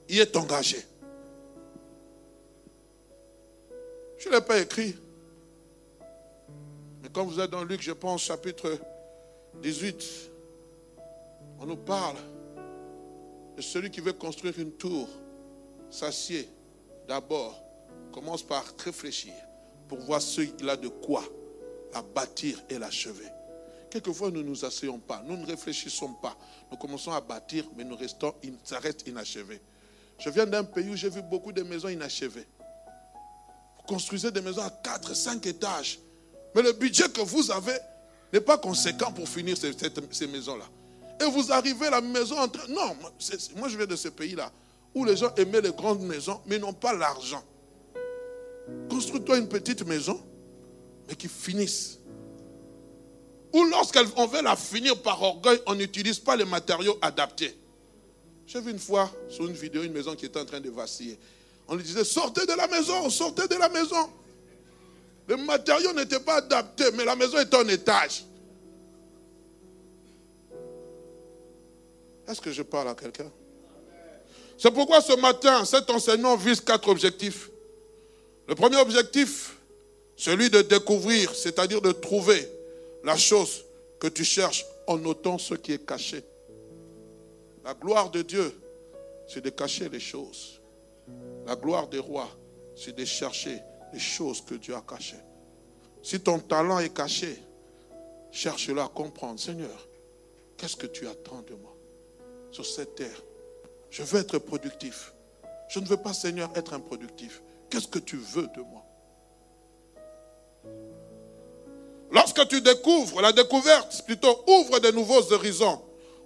[0.08, 0.84] y est engagée.
[4.18, 4.94] Je ne l'ai pas écrit.
[7.02, 8.78] Mais quand vous êtes dans Luc, je pense, chapitre
[9.62, 10.30] 18,
[11.60, 12.16] On nous parle
[13.56, 15.08] de celui qui veut construire une tour,
[15.88, 16.48] s'assied
[17.06, 17.63] d'abord,
[18.14, 19.32] commence par réfléchir
[19.88, 21.24] pour voir ce qu'il a de quoi
[21.92, 23.26] la bâtir et l'achever.
[23.90, 26.36] Quelquefois, nous ne nous asseyons pas, nous ne réfléchissons pas.
[26.70, 29.60] Nous commençons à bâtir, mais nous restons, ça reste inachevé.
[30.18, 32.46] Je viens d'un pays où j'ai vu beaucoup de maisons inachevées.
[33.78, 35.98] Vous construisez des maisons à 4, 5 étages.
[36.54, 37.76] Mais le budget que vous avez
[38.32, 39.72] n'est pas conséquent pour finir ces,
[40.12, 40.66] ces maisons-là.
[41.20, 42.68] Et vous arrivez à la maison en train...
[42.68, 42.96] Non,
[43.56, 44.52] moi je viens de ce pays-là,
[44.94, 47.42] où les gens aimaient les grandes maisons, mais n'ont pas l'argent.
[48.88, 50.20] Construis-toi une petite maison,
[51.08, 51.98] mais qui finisse.
[53.52, 57.56] Ou lorsqu'on veut la finir par orgueil, on n'utilise pas les matériaux adaptés.
[58.46, 61.18] J'ai vu une fois sur une vidéo une maison qui était en train de vaciller.
[61.68, 64.10] On lui disait, sortez de la maison, sortez de la maison.
[65.28, 68.24] Les matériaux n'étaient pas adaptés, mais la maison était en étage.
[72.26, 73.30] Est-ce que je parle à quelqu'un?
[74.58, 77.50] C'est pourquoi ce matin, cet enseignement vise quatre objectifs.
[78.46, 79.56] Le premier objectif,
[80.16, 82.48] celui de découvrir, c'est-à-dire de trouver
[83.02, 83.64] la chose
[83.98, 86.22] que tu cherches en notant ce qui est caché.
[87.64, 88.54] La gloire de Dieu,
[89.26, 90.60] c'est de cacher les choses.
[91.46, 92.30] La gloire des rois,
[92.76, 93.58] c'est de chercher
[93.92, 95.20] les choses que Dieu a cachées.
[96.02, 97.38] Si ton talent est caché,
[98.30, 99.40] cherche-le à comprendre.
[99.40, 99.88] Seigneur,
[100.58, 101.74] qu'est-ce que tu attends de moi
[102.50, 103.22] sur cette terre?
[103.90, 105.14] Je veux être productif.
[105.68, 107.42] Je ne veux pas, Seigneur, être improductif.
[107.70, 108.84] Qu'est-ce que tu veux de moi?
[112.10, 115.82] Lorsque tu découvres, la découverte plutôt ouvre de nouveaux horizons,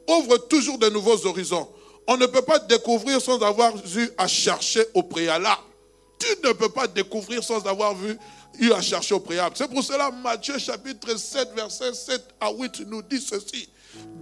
[0.06, 1.68] ouvre toujours de nouveaux horizons.
[2.06, 5.62] On ne peut pas découvrir sans avoir eu à chercher au préalable.
[6.18, 8.18] Tu ne peux pas découvrir sans avoir vu,
[8.58, 9.56] eu à chercher au préalable.
[9.56, 13.68] C'est pour cela Matthieu chapitre 7, verset 7 à 8 nous dit ceci.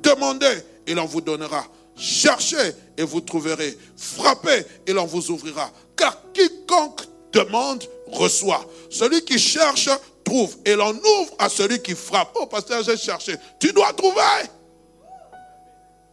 [0.02, 1.66] Demandez et l'on vous donnera.
[1.96, 3.76] Cherchez et vous trouverez.
[3.96, 5.70] Frappez et l'on vous ouvrira.
[5.96, 8.64] Car quiconque demande, reçoit.
[8.90, 9.88] Celui qui cherche,
[10.24, 10.56] trouve.
[10.64, 12.30] Et l'on ouvre à celui qui frappe.
[12.34, 13.36] Oh, pasteur, j'ai cherché.
[13.58, 14.20] Tu dois trouver.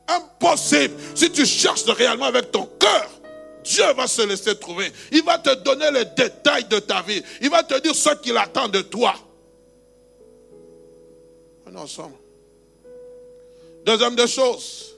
[0.07, 0.95] Impossible.
[1.15, 3.09] Si tu cherches réellement avec ton cœur,
[3.63, 4.91] Dieu va se laisser trouver.
[5.11, 7.23] Il va te donner les détails de ta vie.
[7.41, 9.13] Il va te dire ce qu'il attend de toi.
[11.65, 12.15] On est ensemble.
[13.85, 14.95] Deuxième des choses,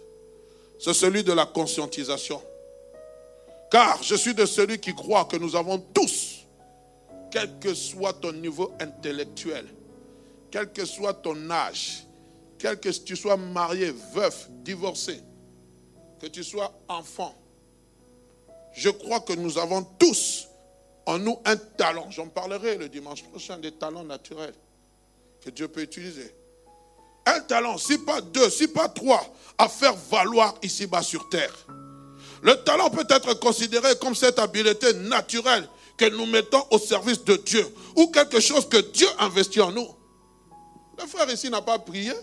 [0.80, 2.41] c'est celui de la conscientisation.
[3.71, 6.45] Car je suis de celui qui croit que nous avons tous
[7.32, 9.67] quel que soit ton niveau intellectuel,
[10.49, 12.06] quel que soit ton âge,
[12.58, 15.19] quel que tu sois marié, veuf, divorcé,
[16.19, 17.36] que tu sois enfant,
[18.71, 20.47] je crois que nous avons tous
[21.06, 22.10] en nous un talent.
[22.10, 24.56] J'en parlerai le dimanche prochain des talents naturels
[25.41, 26.34] que Dieu peut utiliser.
[27.25, 29.21] Un talent, si pas deux, si pas trois,
[29.58, 31.54] à faire valoir ici-bas sur terre.
[32.41, 35.67] Le talent peut être considéré comme cette habileté naturelle
[35.98, 39.88] que nous mettons au service de Dieu ou quelque chose que Dieu investit en nous.
[41.00, 42.13] Le frère ici n'a pas prié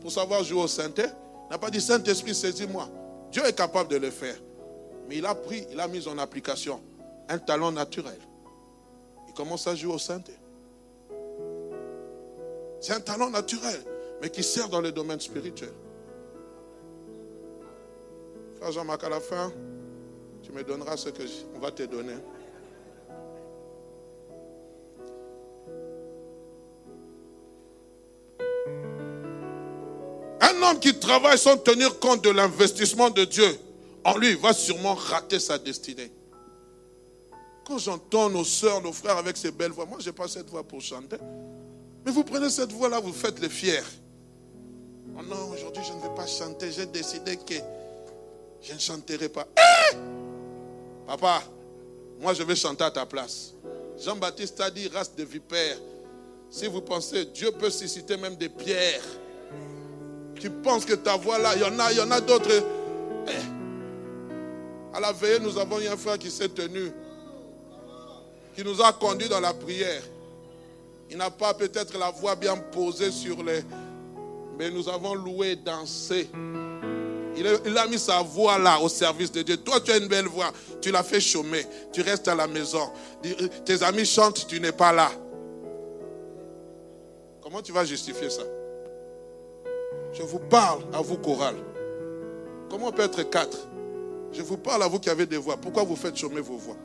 [0.00, 1.12] pour savoir jouer au Saint-Esprit.
[1.50, 2.88] n'a pas dit Saint-Esprit, saisis-moi.
[3.32, 4.36] Dieu est capable de le faire.
[5.08, 6.80] Mais il a pris, il a mis en application
[7.28, 8.18] un talent naturel.
[9.28, 10.36] Il commence à jouer au Saint-Esprit.
[12.80, 13.84] C'est un talent naturel,
[14.22, 15.72] mais qui sert dans le domaine spirituel.
[18.68, 19.52] Jean-Marc, à la fin,
[20.42, 21.22] tu me donneras ce que
[21.56, 22.14] on va te donner.
[30.40, 33.58] Un homme qui travaille sans tenir compte de l'investissement de Dieu,
[34.04, 36.12] en lui, va sûrement rater sa destinée.
[37.66, 40.48] Quand j'entends nos soeurs, nos frères avec ces belles voix, moi, je n'ai pas cette
[40.48, 41.16] voix pour chanter.
[42.04, 43.82] Mais vous prenez cette voix-là, vous faites les fiers.
[45.18, 46.72] Oh non, aujourd'hui, je ne vais pas chanter.
[46.72, 47.54] J'ai décidé que
[48.62, 49.46] je ne chanterai pas.
[49.56, 49.96] Eh!
[51.06, 51.42] Papa,
[52.20, 53.54] moi, je vais chanter à ta place.
[53.98, 55.78] Jean-Baptiste a dit, race de vipères.
[56.50, 59.02] Si vous pensez, Dieu peut susciter même des pierres
[60.40, 62.64] tu penses que ta voix là, il y en a, d'autres.
[63.28, 64.96] Eh.
[64.96, 66.90] À la veille, nous avons eu un frère qui s'est tenu,
[68.56, 70.02] qui nous a conduits dans la prière.
[71.10, 73.60] Il n'a pas peut-être la voix bien posée sur les...
[74.58, 76.30] Mais nous avons loué, dansé.
[77.40, 79.56] Il a, mis sa voix là au service de Dieu.
[79.56, 80.52] Toi, tu as une belle voix.
[80.82, 81.64] Tu l'as fait chômer.
[81.90, 82.90] Tu restes à la maison.
[83.64, 85.10] Tes amis chantent, tu n'es pas là.
[87.40, 88.42] Comment tu vas justifier ça?
[90.12, 91.56] Je vous parle à vous, chorale.
[92.68, 93.58] Comment on peut être quatre?
[94.32, 95.56] Je vous parle à vous qui avez des voix.
[95.56, 96.76] Pourquoi vous faites chômer vos voix?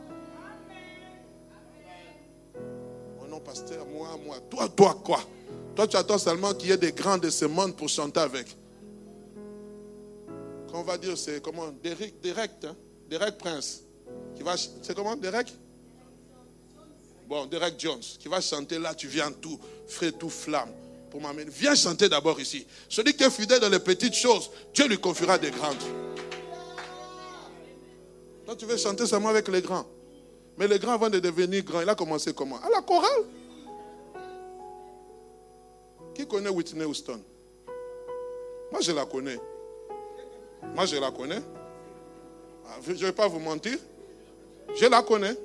[3.22, 4.38] Oh non, pasteur, moi, moi.
[4.50, 5.20] Toi, toi, quoi?
[5.76, 8.56] Toi, tu attends seulement qu'il y ait des grands de ce monde pour chanter avec.
[10.76, 12.76] Qu'on va dire, c'est comment Derek, Derek, hein?
[13.10, 13.84] Derek Prince.
[14.36, 15.54] Qui va, c'est comment Derek
[17.28, 19.58] Bon, Derek Jones, qui va chanter là, tu viens tout,
[19.88, 20.70] frais, tout flamme.
[21.10, 21.50] Pour m'amener.
[21.50, 22.68] Viens chanter d'abord ici.
[22.90, 25.82] Celui qui est fidèle dans les petites choses, Dieu lui confiera des grandes.
[28.46, 29.86] Toi, tu veux chanter seulement avec les grands.
[30.58, 32.58] Mais les grands, avant de devenir grands, il a commencé comment?
[32.62, 33.24] À la chorale.
[36.14, 37.22] Qui connaît Whitney Houston?
[38.72, 39.40] Moi, je la connais.
[40.62, 41.42] Moi, je la connais.
[42.68, 43.78] Ah, je ne vais pas vous mentir.
[44.76, 45.36] Je la connais.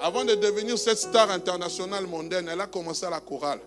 [0.00, 3.60] Avant de devenir cette star internationale mondaine, elle a commencé à la chorale.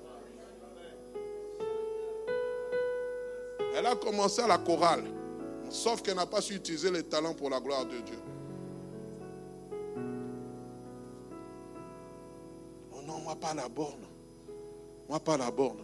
[3.77, 5.03] Elle a commencé à la chorale.
[5.69, 8.19] Sauf qu'elle n'a pas su utiliser les talents pour la gloire de Dieu.
[12.93, 14.05] Oh non, moi pas la borne.
[15.09, 15.83] Moi pas la borne.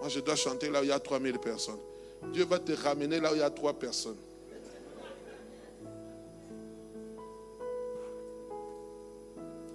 [0.00, 1.78] Moi je dois chanter là où il y a 3000 personnes.
[2.32, 4.16] Dieu va te ramener là où il y a 3 personnes.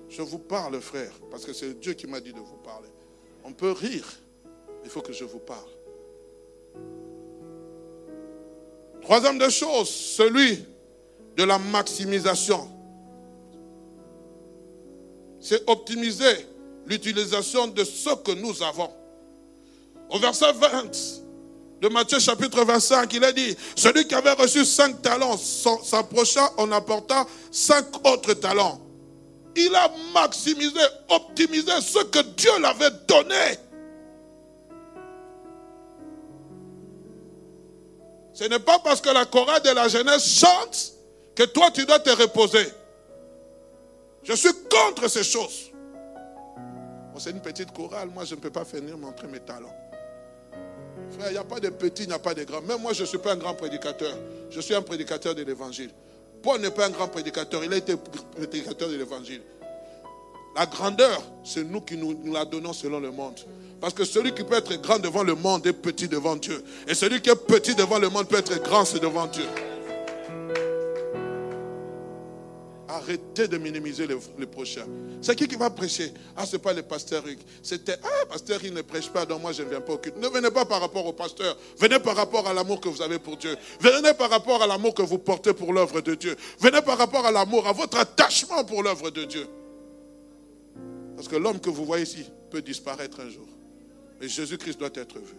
[0.10, 2.90] Je vous parle, frère, parce que c'est Dieu qui m'a dit de vous parler.
[3.46, 4.06] On peut rire,
[4.84, 5.70] il faut que je vous parle.
[9.02, 10.66] Troisième des choses, celui
[11.38, 12.70] de la maximisation.
[15.40, 16.46] C'est optimiser
[16.86, 18.92] l'utilisation de ce que nous avons.
[20.10, 21.24] Au verset 20
[21.82, 26.72] de Matthieu chapitre 25, il a dit, celui qui avait reçu cinq talents s'approcha en
[26.72, 28.80] apportant cinq autres talents.
[29.56, 33.58] Il a maximisé, optimisé ce que Dieu l'avait donné.
[38.34, 40.94] Ce n'est pas parce que la chorale de la jeunesse chante
[41.36, 42.68] que toi tu dois te reposer.
[44.24, 45.72] Je suis contre ces choses.
[47.18, 49.81] c'est une petite chorale, moi je ne peux pas venir montrer mes talents.
[51.12, 52.62] Frère, il n'y a pas de petits, il n'y a pas de grands.
[52.62, 54.18] Même moi je ne suis pas un grand prédicateur.
[54.50, 55.90] Je suis un prédicateur de l'évangile.
[56.42, 57.96] Paul n'est pas un grand prédicateur, il a été
[58.36, 59.42] prédicateur de l'évangile.
[60.56, 63.40] La grandeur, c'est nous qui nous, la donnons selon le monde.
[63.80, 66.64] Parce que celui qui peut être grand devant le monde est petit devant Dieu.
[66.88, 69.46] Et celui qui est petit devant le monde peut être grand, devant Dieu.
[72.92, 74.86] Arrêtez de minimiser les, prochains.
[75.22, 76.12] C'est qui qui va prêcher?
[76.36, 77.40] Ah, ce n'est pas le pasteur Hugues.
[77.64, 80.18] C'était, ah, pasteur, il ne prêche pas, donc moi je ne viens pas au culte.
[80.18, 81.58] Ne venez pas par rapport au pasteur.
[81.78, 83.56] Venez par rapport à l'amour que vous avez pour Dieu.
[83.80, 86.36] Venez par rapport à l'amour que vous portez pour l'œuvre de Dieu.
[86.60, 89.48] Venez par rapport à l'amour, à votre attachement pour l'œuvre de Dieu.
[91.16, 93.48] Parce que l'homme que vous voyez ici peut disparaître un jour.
[94.20, 95.36] Et Jésus-Christ doit être vu.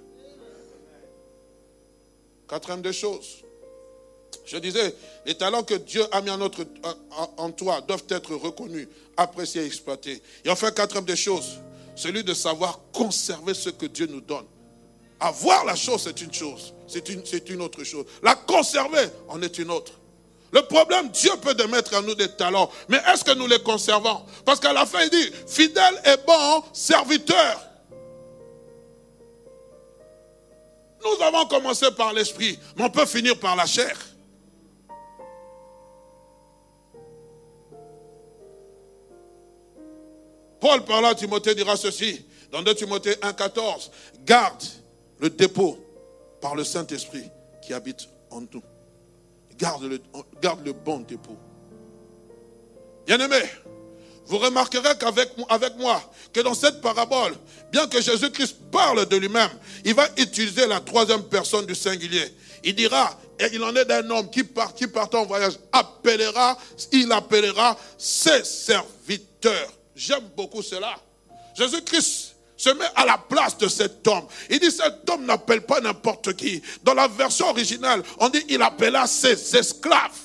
[2.49, 3.45] Quatrième des choses.
[4.45, 10.21] Je disais, les talents que Dieu a mis en, toi doivent être reconnus, appréciés, exploités.
[10.45, 11.61] Et enfin, quatrième des choses,
[11.95, 14.47] celui de savoir conserver ce que Dieu nous donne.
[15.21, 18.05] Avoir la chose, c'est une chose, c'est une, autre chose.
[18.23, 19.93] La conserver, en est une autre.
[20.51, 24.23] Le problème, Dieu peut mettre à nous des talents, mais est-ce que nous les conservons?
[24.45, 27.61] Parce qu'à la fin, il dit, fidèle et bon serviteur.
[31.05, 33.97] Nous avons commencé par l'esprit, mais on peut finir par la chair.
[40.63, 43.91] Paul parlant à Timothée dira ceci, dans 2 Timothée 1,14,
[44.25, 44.63] garde
[45.19, 45.77] le dépôt
[46.41, 47.25] par le Saint-Esprit
[47.61, 48.63] qui habite en nous.
[49.59, 51.37] Garde le, bon dépôt.
[53.09, 53.43] Bien-aimé,
[54.27, 56.01] vous remarquerez qu'avec avec moi,
[56.33, 57.35] que dans cette parabole,
[57.73, 59.51] bien que Jésus-Christ parle de lui-même,
[59.85, 62.33] il va utiliser la troisième personne du singulier.
[62.63, 66.57] Il dira, et il en est d'un homme qui, part, qui part en voyage, appellera,
[66.93, 69.82] il appellera ses serviteurs.
[69.95, 70.95] J'aime beaucoup cela.
[71.55, 74.27] Jésus-Christ se met à la place de cet homme.
[74.49, 76.63] Il dit cet homme n'appelle pas n'importe qui.
[76.83, 80.19] Dans la version originale, on dit il appela ses esclaves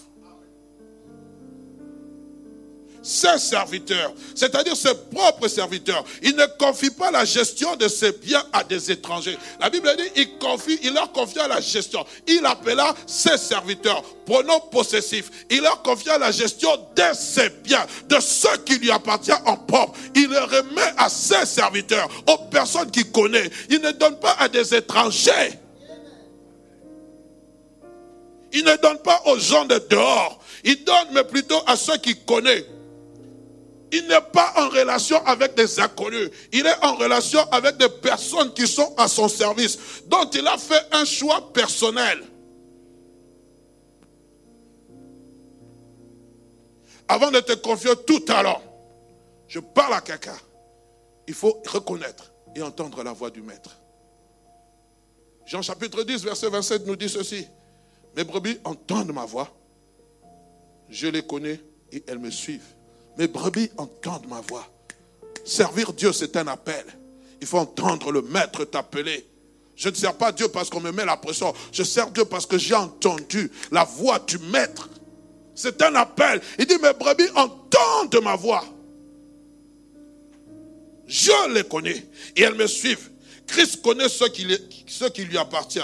[3.08, 6.04] ses serviteurs, c'est-à-dire ses propres serviteurs.
[6.22, 9.38] Il ne confie pas la gestion de ses biens à des étrangers.
[9.62, 12.06] La Bible dit, il, confie, il leur confia la gestion.
[12.28, 15.32] Il appela ses serviteurs, pronom possessif.
[15.50, 19.98] Il leur confia la gestion de ses biens, de ce qui lui appartient en propre.
[20.14, 23.50] Il le remet à ses serviteurs, aux personnes qu'il connaît.
[23.70, 25.58] Il ne donne pas à des étrangers.
[28.52, 30.40] Il ne donne pas aux gens de dehors.
[30.66, 32.66] Il donne, mais plutôt à ceux qu'il connaît.
[33.92, 36.30] Il n'est pas en relation avec des inconnus.
[36.52, 40.58] Il est en relation avec des personnes qui sont à son service, dont il a
[40.58, 42.24] fait un choix personnel.
[47.08, 48.62] Avant de te confier tout talent,
[49.48, 50.38] je parle à quelqu'un.
[51.28, 53.78] Il faut reconnaître et entendre la voix du maître.
[55.46, 57.48] Jean chapitre 10, verset 27 nous dit ceci.
[58.16, 59.48] Mes brebis entendent ma voix.
[60.90, 61.62] Je les connais
[61.92, 62.77] et elles me suivent.
[63.18, 64.68] Mes brebis entendent ma voix.
[65.44, 66.86] Servir Dieu, c'est un appel.
[67.42, 69.26] Il faut entendre le maître t'appeler.
[69.76, 71.54] Je ne sers pas Dieu parce qu'on me met la pression.
[71.72, 74.90] Je sers Dieu parce que j'ai entendu la voix du maître.
[75.56, 76.42] C'est un appel.
[76.60, 78.64] Il dit, mes brebis entendent ma voix.
[81.08, 82.06] Je les connais
[82.36, 83.10] et elles me suivent.
[83.46, 84.46] Christ connaît ce qui,
[85.14, 85.80] qui lui appartient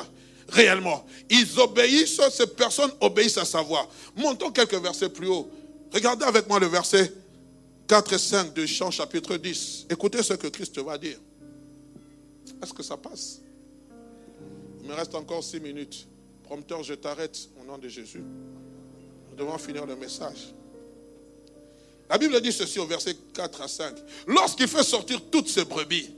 [0.49, 1.05] réellement.
[1.29, 3.87] Ils obéissent, ces personnes obéissent à sa voix.
[4.17, 5.49] Montons quelques versets plus haut.
[5.93, 7.13] Regardez avec moi le verset
[7.87, 9.87] 4 et 5 de Jean chapitre 10.
[9.89, 11.17] Écoutez ce que Christ va dire.
[12.61, 13.41] Est-ce que ça passe?
[14.81, 16.07] Il me reste encore six minutes.
[16.43, 18.23] Prompteur, je t'arrête au nom de Jésus.
[19.29, 20.53] Nous devons finir le message.
[22.09, 23.95] La Bible dit ceci au verset 4 à 5.
[24.27, 26.11] Lorsqu'il fait sortir toutes ses brebis,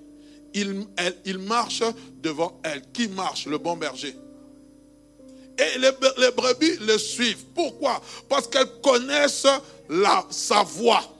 [0.53, 0.86] il,
[1.26, 1.84] il marche
[2.22, 2.82] devant elles.
[2.91, 3.45] Qui marche?
[3.45, 4.16] Le bon berger.
[5.57, 7.45] Et les, brebis le suivent.
[7.53, 8.01] Pourquoi?
[8.28, 9.47] Parce qu'elles connaissent
[9.89, 11.14] la, sa voix.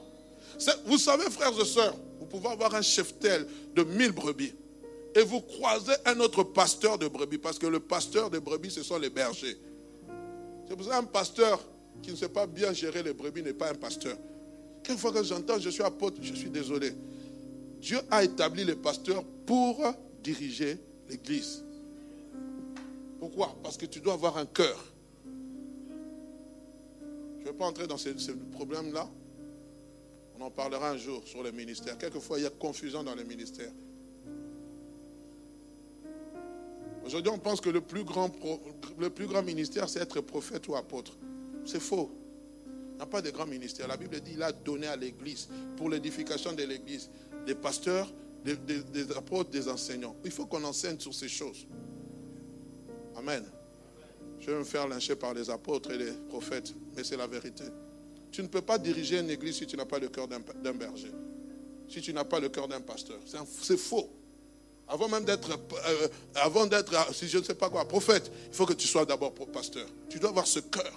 [0.86, 4.54] Vous savez, frères et sœurs, vous pouvez avoir un chef-tel de mille brebis.
[5.14, 7.38] Et vous croisez un autre pasteur de brebis.
[7.38, 9.56] Parce que le pasteur de brebis, ce sont les bergers.
[10.68, 11.60] C'est pour ça qu'un pasteur
[12.02, 14.16] qui ne sait pas bien gérer les brebis n'est pas un pasteur.
[14.82, 16.92] Quelquefois que j'entends, je suis apôtre, je suis désolé.
[17.80, 19.82] Dieu a établi les pasteurs pour
[20.22, 20.78] diriger
[21.08, 21.64] l'église.
[23.18, 23.56] Pourquoi?
[23.62, 24.92] Parce que tu dois avoir un cœur.
[27.38, 28.10] Je ne vais pas entrer dans ce,
[28.52, 29.08] problème-là.
[30.38, 31.96] On en parlera un jour sur le ministère.
[31.96, 33.70] Quelquefois, il y a confusion dans le ministère.
[37.04, 41.16] Aujourd'hui, on pense que le plus grand, ministère, c'est être prophète ou apôtre.
[41.64, 42.10] C'est faux.
[42.92, 43.86] Il n'y a pas de grand ministère.
[43.86, 47.08] La Bible dit qu'il a donné à l'église, pour l'édification de l'église,
[47.46, 48.12] des pasteurs,
[48.44, 50.16] des, des apôtres, des enseignants.
[50.24, 51.66] Il faut qu'on enseigne sur ces choses.
[53.16, 53.44] Amen.
[54.40, 57.64] Je vais me faire lyncher par les apôtres et les prophètes, mais c'est la vérité.
[58.30, 61.12] Tu ne peux pas diriger une église si tu n'as pas le cœur d'un berger,
[61.88, 63.18] si tu n'as pas le cœur d'un pasteur.
[63.62, 64.10] C'est faux.
[64.88, 68.66] Avant même d'être, euh, avant d'être, si je ne sais pas quoi, prophète, il faut
[68.66, 69.86] que tu sois d'abord pasteur.
[70.08, 70.92] Tu dois avoir ce cœur.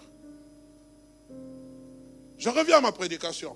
[2.38, 3.55] Je reviens à ma prédication.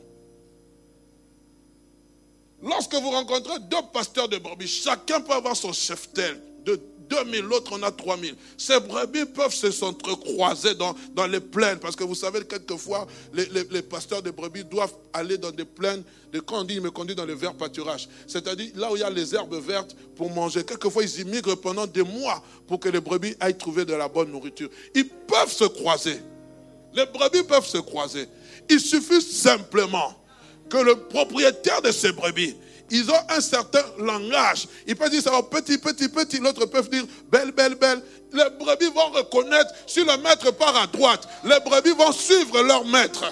[2.61, 7.73] Lorsque vous rencontrez deux pasteurs de brebis, chacun peut avoir son chef-tel de 2000, l'autre
[7.73, 8.35] en a 3000.
[8.57, 13.45] Ces brebis peuvent se s'entrecroiser dans, dans les plaines, parce que vous savez, quelquefois, les,
[13.69, 16.91] les, pasteurs de brebis doivent aller dans des plaines, de, quand on dit, ils me
[16.91, 20.29] conduisent dans le vert pâturage, c'est-à-dire là où il y a les herbes vertes pour
[20.31, 20.63] manger.
[20.63, 24.31] Quelquefois, ils immigrent pendant des mois pour que les brebis aillent trouver de la bonne
[24.31, 24.69] nourriture.
[24.95, 26.19] Ils peuvent se croiser.
[26.95, 28.27] Les brebis peuvent se croiser.
[28.69, 30.15] Il suffit simplement
[30.69, 32.55] que le propriétaire de ces brebis
[32.93, 34.67] ils ont un certain langage.
[34.85, 36.37] Ils peuvent dire ça petit, petit, petit.
[36.37, 37.99] L'autre peut dire belle, belle, belle.
[38.31, 41.27] Les brebis vont reconnaître si le maître part à droite.
[41.43, 43.25] Les brebis vont suivre leur maître.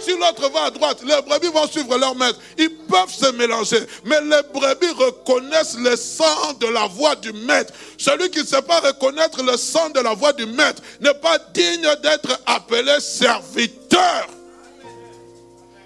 [0.00, 2.38] Si l'autre va à droite, les brebis vont suivre leur maître.
[2.56, 3.86] Ils peuvent se mélanger.
[4.06, 7.74] Mais les brebis reconnaissent le sang de la voix du maître.
[7.98, 11.38] Celui qui ne sait pas reconnaître le sang de la voix du maître n'est pas
[11.52, 14.26] digne d'être appelé serviteur.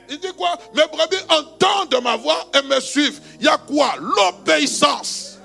[0.09, 0.59] Il dit quoi?
[0.75, 3.21] Mes brebis entendent ma voix et me suivent.
[3.41, 3.95] Il y a quoi?
[3.99, 5.39] L'obéissance.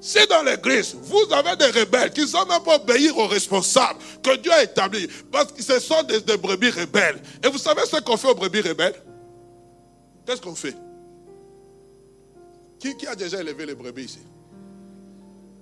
[0.00, 3.98] Si dans l'église, vous avez des rebelles qui ne sont même pas obéir aux responsables
[4.22, 7.22] que Dieu a établis, parce que ce sont des, brebis rebelles.
[7.42, 9.02] Et vous savez ce qu'on fait aux brebis rebelles?
[10.26, 10.76] Qu'est-ce qu'on fait?
[12.78, 14.18] Qui, a déjà élevé les brebis ici?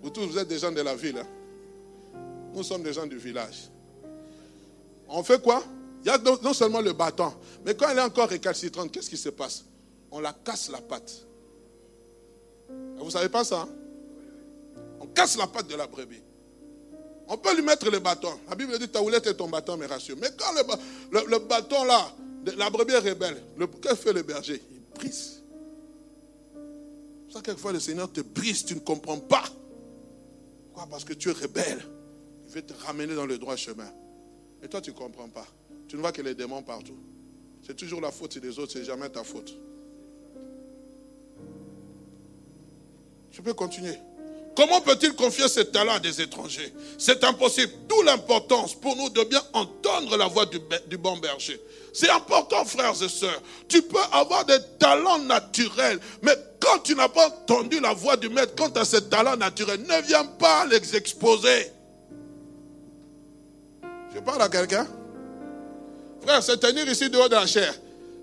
[0.02, 1.18] Vous tous, vous êtes des gens de la ville.
[1.18, 2.18] Hein?
[2.52, 3.70] Nous sommes des gens du village.
[5.08, 5.62] On fait quoi?
[6.04, 7.32] Il y a non seulement le bâton,
[7.64, 9.64] mais quand elle est encore récalcitrante, qu'est-ce qui se passe?
[10.10, 11.26] On la casse la patte.
[12.98, 13.68] Vous ne savez pas ça hein?
[15.00, 16.22] On casse la patte de la brebis.
[17.28, 18.32] On peut lui mettre le bâton.
[18.48, 20.16] La Bible dit ta houlette est ton bâton, mais rassure.
[20.20, 20.52] Mais quand
[21.10, 22.12] le, bâton là,
[22.56, 23.42] la brebis est rebelle,
[23.80, 24.62] que fait le berger?
[24.70, 25.42] Il brise.
[27.32, 29.44] Ça, quelquefois, le Seigneur te brise, tu ne comprends pas.
[30.66, 30.86] Pourquoi?
[30.90, 31.82] Parce que tu es rebelle.
[32.46, 33.90] Il veut te ramener dans le droit chemin.
[34.62, 35.46] Et toi, tu ne comprends pas.
[35.92, 36.96] Tu ne vois que les démons partout.
[37.66, 39.52] C'est toujours la faute des autres, c'est jamais ta faute.
[43.30, 43.98] Je peux continuer.
[44.56, 46.72] Comment peut-il confier ses talents à des étrangers?
[46.96, 47.74] C'est impossible.
[47.90, 51.60] D'où l'importance pour nous de bien entendre la voix du, du bon berger.
[51.92, 53.42] C'est important, frères et sœurs.
[53.68, 58.30] Tu peux avoir des talents naturels, mais quand tu n'as pas entendu la voix du
[58.30, 61.70] maître, quand tu as ces talents naturels, ne viens pas les exposer.
[64.14, 64.86] Je parle à quelqu'un?
[66.22, 67.74] Frère, se tenir ici dehors de la chair,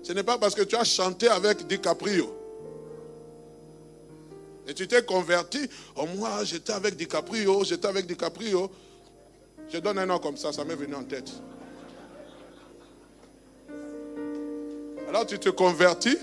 [0.02, 2.36] ce n'est pas parce que tu as chanté avec DiCaprio.
[4.66, 5.58] Et tu t'es converti.
[5.96, 8.70] Oh, moi, j'étais avec DiCaprio, j'étais avec DiCaprio.
[9.68, 11.30] Je donne un nom comme ça, ça m'est venu en tête.
[15.08, 16.16] Alors tu te convertis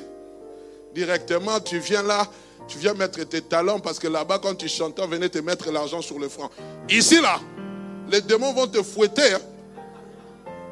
[0.95, 2.25] directement, tu viens là,
[2.69, 5.69] tu viens mettre tes talents parce que là-bas, quand tu chantais, on venait te mettre
[5.71, 6.49] l'argent sur le front.
[6.89, 7.39] Ici, là,
[8.09, 9.33] les démons vont te fouetter.
[9.33, 9.39] Hein.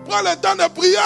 [0.08, 0.98] Prends le temps de prier.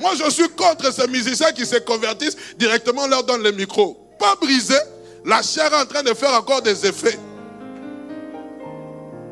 [0.00, 3.94] Moi, je suis contre ces musiciens qui se convertissent directement, on leur donne le micro.
[4.18, 4.76] Pas brisé,
[5.24, 7.18] la chair est en train de faire encore des effets.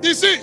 [0.03, 0.39] Ici,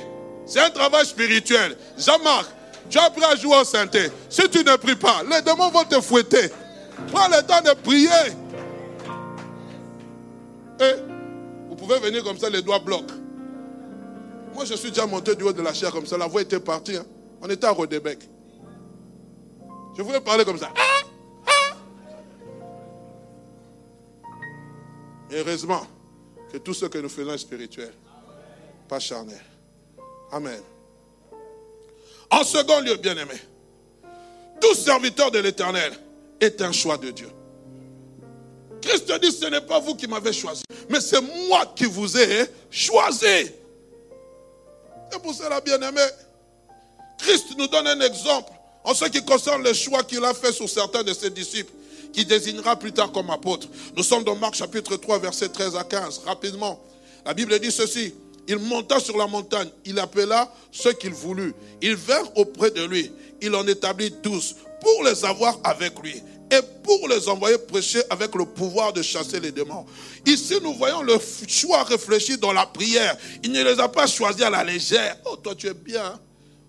[0.45, 1.76] c'est un travail spirituel.
[1.97, 2.47] Jean-Marc,
[2.89, 4.09] tu as appris à jouer au synthé.
[4.30, 6.49] Si tu ne pries pas, les démons vont te fouetter.
[7.11, 8.09] Prends le temps de prier.
[10.82, 10.93] Et
[11.70, 13.13] vous pouvez venir comme ça, les doigts bloquent.
[14.54, 16.18] Moi, je suis déjà monté du haut de la chair comme ça.
[16.18, 16.95] La voix était partie.
[16.95, 17.06] Hein.
[17.41, 18.20] On était à Rodébec.
[19.97, 20.72] Je voulais parler comme ça.
[25.32, 25.86] heureusement
[26.52, 27.93] que tout ce que nous faisons est spirituel,
[28.88, 29.41] pas charnel.
[30.32, 30.62] Amen.
[32.30, 33.36] En second lieu, bien-aimé,
[34.62, 35.93] tout serviteur de l'éternel
[36.39, 37.30] est un choix de Dieu.
[38.82, 42.45] Christ dit, ce n'est pas vous qui m'avez choisi, mais c'est moi qui vous ai
[42.70, 43.52] choisi.
[45.12, 46.01] C'est pour cela, bien-aimé,
[47.18, 48.51] Christ nous donne un exemple
[48.84, 51.74] en ce qui concerne le choix qu'il a fait sur certains de ses disciples,
[52.14, 53.68] qui désignera plus tard comme apôtres.
[53.95, 56.22] Nous sommes dans Marc chapitre 3, versets 13 à 15.
[56.26, 56.80] Rapidement,
[57.26, 58.14] la Bible dit ceci.
[58.47, 61.53] Il monta sur la montagne, il appela ceux qu'il voulut.
[61.84, 63.12] Ils vinrent auprès de lui.
[63.41, 68.34] Il en établit douze pour les avoir avec lui et pour les envoyer prêcher avec
[68.36, 69.86] le pouvoir de chasser les démons.
[70.26, 71.16] Ici, nous voyons le
[71.47, 73.16] choix réfléchi dans la prière.
[73.43, 75.18] Il ne les a pas choisis à la légère.
[75.26, 76.06] Oh, toi, tu es bien.
[76.06, 76.20] Hein?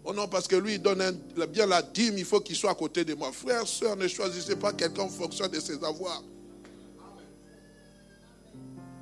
[0.04, 1.18] Oh non, parce que lui, il donne
[1.50, 3.30] bien la dîme, il faut qu'il soit à côté de moi.
[3.32, 6.22] Frère, soeur, ne choisissez pas quelqu'un en fonction de ses avoirs.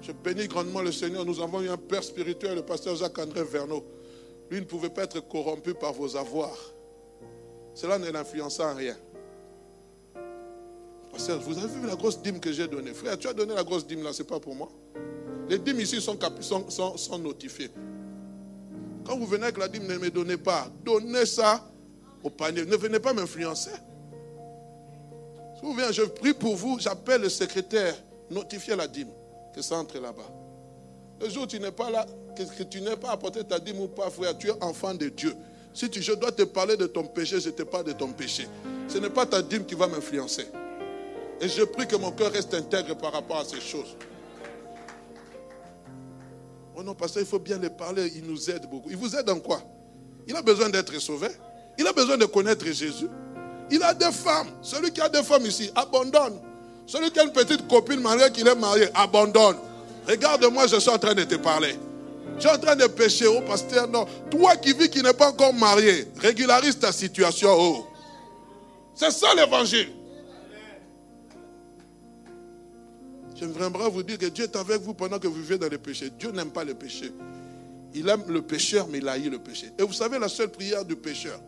[0.02, 1.24] Je bénis grandement le Seigneur.
[1.24, 3.84] Nous avons eu un père spirituel, le pasteur Jacques-André Verneau.
[4.50, 6.58] Lui ne pouvait pas être corrompu par vos avoirs.
[7.74, 8.96] Cela ne l'influença en rien.
[11.18, 13.86] Vous avez vu la grosse dîme que j'ai donnée Frère, tu as donné la grosse
[13.86, 14.68] dîme là, ce n'est pas pour moi.
[15.48, 16.16] Les dîmes ici sont,
[17.18, 17.70] notifiées.
[19.04, 20.68] Quand vous venez avec la dîme, ne me donnez pas.
[20.84, 21.66] Donnez ça
[22.22, 22.64] au panier.
[22.66, 23.70] Ne venez pas m'influencer.
[25.56, 27.94] Si vous venez, je prie pour vous, j'appelle le secrétaire,
[28.30, 29.08] notifiez la dîme
[29.54, 30.30] que ça entre là-bas.
[31.20, 32.06] Le jour où tu n'es pas là,
[32.36, 35.34] que, tu n'es pas apporté ta dîme ou pas, frère, tu es enfant de Dieu.
[35.74, 38.46] Si je dois te parler de ton péché, je te parle de ton péché.
[38.86, 40.46] Ce n'est pas ta dîme qui va m'influencer.
[41.40, 43.96] Et je prie que mon cœur reste intègre par rapport à ces choses.
[46.76, 48.10] Oh non, pasteur, il faut bien les parler.
[48.16, 48.90] Il nous aide beaucoup.
[48.90, 49.60] Il vous aide en quoi?
[50.26, 51.28] Il a besoin d'être sauvé.
[51.78, 53.08] Il a besoin de connaître Jésus.
[53.70, 54.48] Il a des femmes.
[54.62, 56.40] Celui qui a des femmes ici, abandonne.
[56.86, 59.56] Celui qui a une petite copine mariée, qu'il est marié, abandonne.
[60.08, 61.76] Regarde-moi, je suis en train de te parler.
[62.36, 63.88] Je suis en train de pécher, oh pasteur.
[63.88, 67.50] Non, toi qui vis, qui n'est pas encore marié, régularise ta situation.
[67.52, 67.86] Oh.
[68.94, 69.97] C'est ça l'évangile.
[73.38, 76.10] J'aimerais vous dire que Dieu est avec vous pendant que vous vivez dans le péché.
[76.18, 77.12] Dieu n'aime pas le péché.
[77.94, 79.70] Il aime le pécheur, mais il haït le péché.
[79.78, 81.40] Et vous savez, la seule prière du pécheur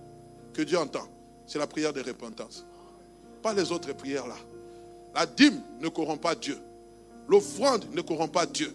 [0.54, 1.06] que Dieu entend,
[1.46, 2.64] c'est la prière de repentance.
[3.42, 4.36] Pas les autres prières là.
[5.14, 6.58] La dîme ne corrompt pas Dieu.
[7.28, 8.72] L'offrande ne corrompt pas Dieu.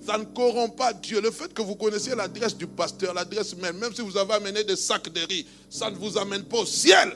[0.00, 1.20] Ça ne corrompt pas Dieu.
[1.20, 4.64] Le fait que vous connaissiez l'adresse du pasteur, l'adresse même, même si vous avez amené
[4.64, 7.12] des sacs de riz, ça ne vous amène pas au ciel.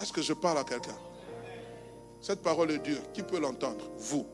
[0.00, 0.96] Est-ce que je parle à quelqu'un?
[2.20, 3.00] Cette parole est dure.
[3.12, 3.84] Qui peut l'entendre?
[3.98, 4.26] Vous.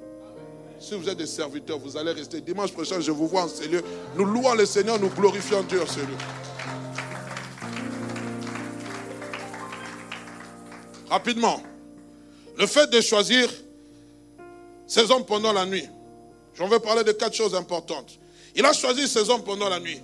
[0.81, 2.41] Si vous êtes des serviteurs, vous allez rester.
[2.41, 3.83] Dimanche prochain, je vous vois en ces lieux.
[4.17, 6.19] Nous louons le Seigneur, nous glorifions Dieu en ces lieux.
[11.09, 11.63] Rapidement.
[12.59, 13.49] Le fait de choisir
[14.87, 15.89] ces hommes pendant la nuit.
[16.55, 18.19] J'en veux parler de quatre choses importantes.
[18.55, 20.01] Il a choisi ces hommes pendant la nuit.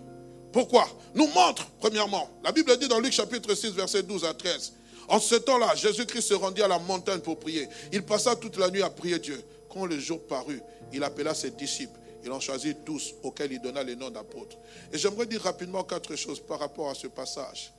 [0.52, 0.88] Pourquoi?
[1.14, 4.72] Nous montre, premièrement, la Bible dit dans Luc chapitre 6, verset 12 à 13.
[5.10, 7.68] En ce temps-là, Jésus-Christ se rendit à la montagne pour prier.
[7.92, 9.42] Il passa toute la nuit à prier Dieu.
[9.68, 11.98] Quand le jour parut, il appela ses disciples.
[12.24, 14.56] Il en choisit tous auxquels il donna les noms d'apôtres.
[14.92, 17.72] Et j'aimerais dire rapidement quatre choses par rapport à ce passage.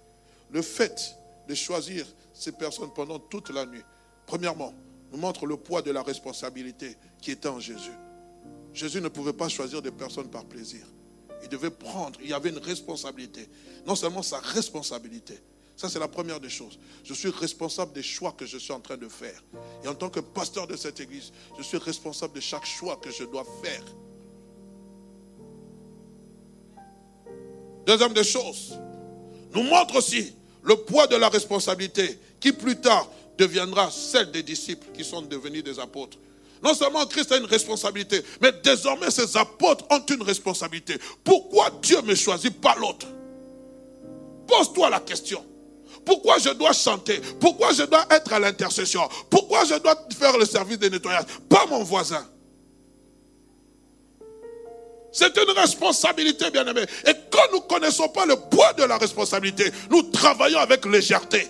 [0.51, 1.15] Le fait
[1.47, 3.83] de choisir ces personnes pendant toute la nuit
[4.25, 4.73] premièrement,
[5.11, 7.91] nous montre le poids de la responsabilité qui était en Jésus.
[8.73, 10.85] Jésus ne pouvait pas choisir des personnes par plaisir.
[11.43, 13.49] Il devait prendre, il y avait une responsabilité.
[13.85, 15.37] Non seulement sa responsabilité,
[15.81, 16.77] ça c'est la première des choses.
[17.03, 19.43] Je suis responsable des choix que je suis en train de faire.
[19.83, 23.09] Et en tant que pasteur de cette église, je suis responsable de chaque choix que
[23.09, 23.83] je dois faire.
[27.87, 28.77] Deuxième des choses,
[29.55, 33.09] nous montre aussi le poids de la responsabilité qui plus tard
[33.39, 36.19] deviendra celle des disciples qui sont devenus des apôtres.
[36.61, 40.99] Non seulement Christ a une responsabilité, mais désormais ses apôtres ont une responsabilité.
[41.23, 43.07] Pourquoi Dieu me choisit pas l'autre?
[44.45, 45.43] Pose-toi la question.
[46.05, 47.21] Pourquoi je dois chanter?
[47.39, 49.01] Pourquoi je dois être à l'intercession?
[49.29, 51.25] Pourquoi je dois faire le service de nettoyage?
[51.47, 52.27] Pas mon voisin.
[55.11, 56.83] C'est une responsabilité, bien aimé.
[57.05, 61.47] Et quand nous ne connaissons pas le poids de la responsabilité, nous travaillons avec légèreté.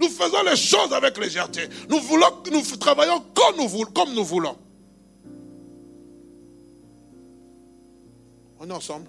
[0.00, 1.68] Nous faisons les choses avec légèreté.
[1.88, 4.56] Nous, voulons, nous travaillons comme nous, voulons, comme nous voulons.
[8.58, 9.06] On est ensemble.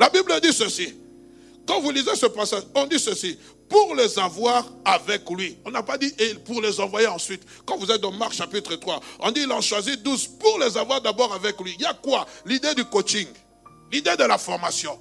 [0.00, 0.94] La Bible dit ceci.
[1.68, 3.38] Quand vous lisez ce passage, on dit ceci.
[3.68, 5.58] Pour les avoir avec lui.
[5.66, 7.42] On n'a pas dit et pour les envoyer ensuite.
[7.66, 10.78] Quand vous êtes dans Marc chapitre 3, on dit il en choisit 12 pour les
[10.78, 11.74] avoir d'abord avec lui.
[11.78, 12.26] Il y a quoi?
[12.46, 13.26] L'idée du coaching.
[13.92, 14.98] L'idée de la formation.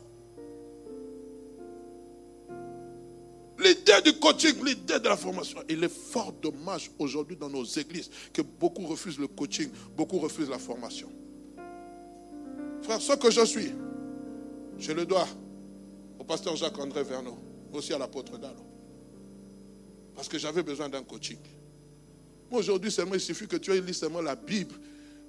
[3.60, 5.60] L'idée du coaching, l'idée de la formation.
[5.70, 10.50] Il est fort dommage aujourd'hui dans nos églises que beaucoup refusent le coaching, beaucoup refusent
[10.50, 11.10] la formation.
[12.82, 13.72] Frère, ce que je suis,
[14.78, 15.28] je le dois
[16.28, 17.38] pasteur Jacques-André Vernon,
[17.74, 18.66] aussi à l'apôtre Dalo.
[20.16, 21.38] Parce que j'avais besoin d'un coaching.
[22.50, 24.76] Moi, aujourd'hui, seulement, il suffit que tu aies lu seulement la Bible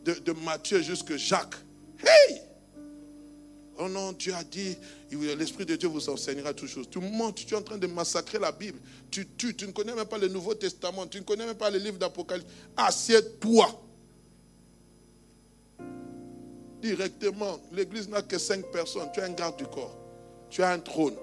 [0.04, 1.56] de, Matthieu jusqu'à Jacques.
[2.02, 2.40] Hey!
[3.78, 4.76] Oh non, Dieu a dit,
[5.10, 6.88] l'Esprit de Dieu vous enseignera toutes choses.
[6.90, 8.78] Tu montes, tu es en train de massacrer la Bible.
[9.10, 11.70] Tu tues, tu ne connais même pas le Nouveau Testament, tu ne connais même pas
[11.70, 12.48] le livre d'Apocalypse.
[12.76, 13.84] Assieds-toi.
[16.80, 19.08] Directement, l'église n'a que cinq personnes.
[19.12, 20.07] Tu as un garde du corps.
[20.50, 21.16] Tu as un trône.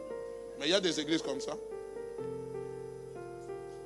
[0.59, 1.57] Mais il y a des églises comme ça.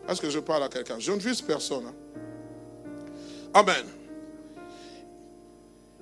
[0.08, 0.98] Est-ce que je parle à quelqu'un?
[1.00, 1.86] Je ne vise personne.
[1.86, 1.96] Hein.
[3.54, 3.86] Amen.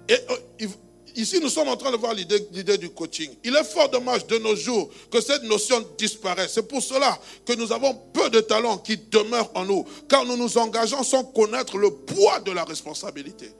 [0.09, 0.67] Et euh,
[1.15, 3.29] ici, nous sommes en train de voir l'idée du coaching.
[3.43, 6.53] Il est fort dommage de nos jours que cette notion disparaisse.
[6.53, 10.37] C'est pour cela que nous avons peu de talents qui demeurent en nous, car nous
[10.37, 13.51] nous engageons sans connaître le poids de la responsabilité.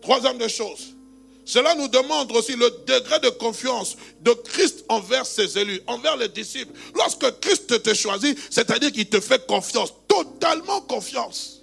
[0.00, 0.94] Troisième des choses.
[1.44, 6.28] Cela nous demande aussi le degré de confiance de Christ envers ses élus, envers les
[6.28, 6.72] disciples.
[6.94, 11.62] Lorsque Christ te choisit, c'est-à-dire qu'il te fait confiance, totalement confiance.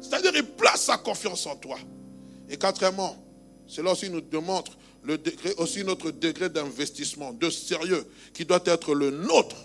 [0.00, 1.78] C'est-à-dire qu'il place sa confiance en toi.
[2.48, 3.16] Et quatrièmement,
[3.68, 4.72] cela aussi nous démontre
[5.04, 8.04] le degré, aussi notre degré d'investissement, de sérieux,
[8.34, 9.56] qui doit être le nôtre.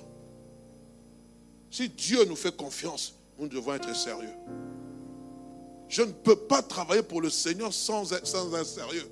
[1.72, 4.30] Si Dieu nous fait confiance, nous devons être sérieux.
[5.88, 9.10] Je ne peux pas travailler pour le Seigneur sans, sans un sérieux.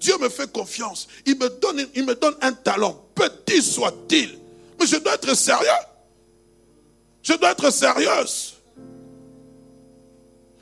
[0.00, 1.08] Dieu me fait confiance.
[1.26, 4.38] Il me, donne, il me donne un talent, petit soit-il.
[4.78, 5.68] Mais je dois être sérieux.
[7.22, 8.54] Je dois être sérieuse.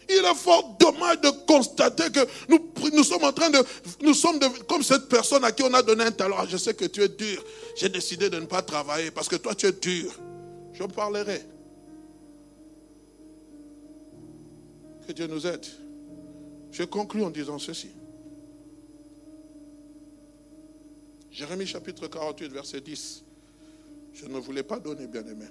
[0.08, 3.58] Il est fort dommage de constater que nous, sommes en train de...
[4.02, 6.36] Nous sommes comme cette personne à qui on a donné un talent.
[6.38, 7.42] Ah, je sais que tu es dur.
[7.76, 10.12] J'ai décidé de ne pas travailler parce que toi tu es dur.
[10.74, 11.42] Je parlerai.
[15.06, 15.66] Que Dieu nous aide.
[16.70, 17.88] Je conclue en disant ceci.
[21.30, 23.24] Jérémie chapitre 48, verset 10.
[24.12, 25.46] Je ne voulais pas donner, bien aimé.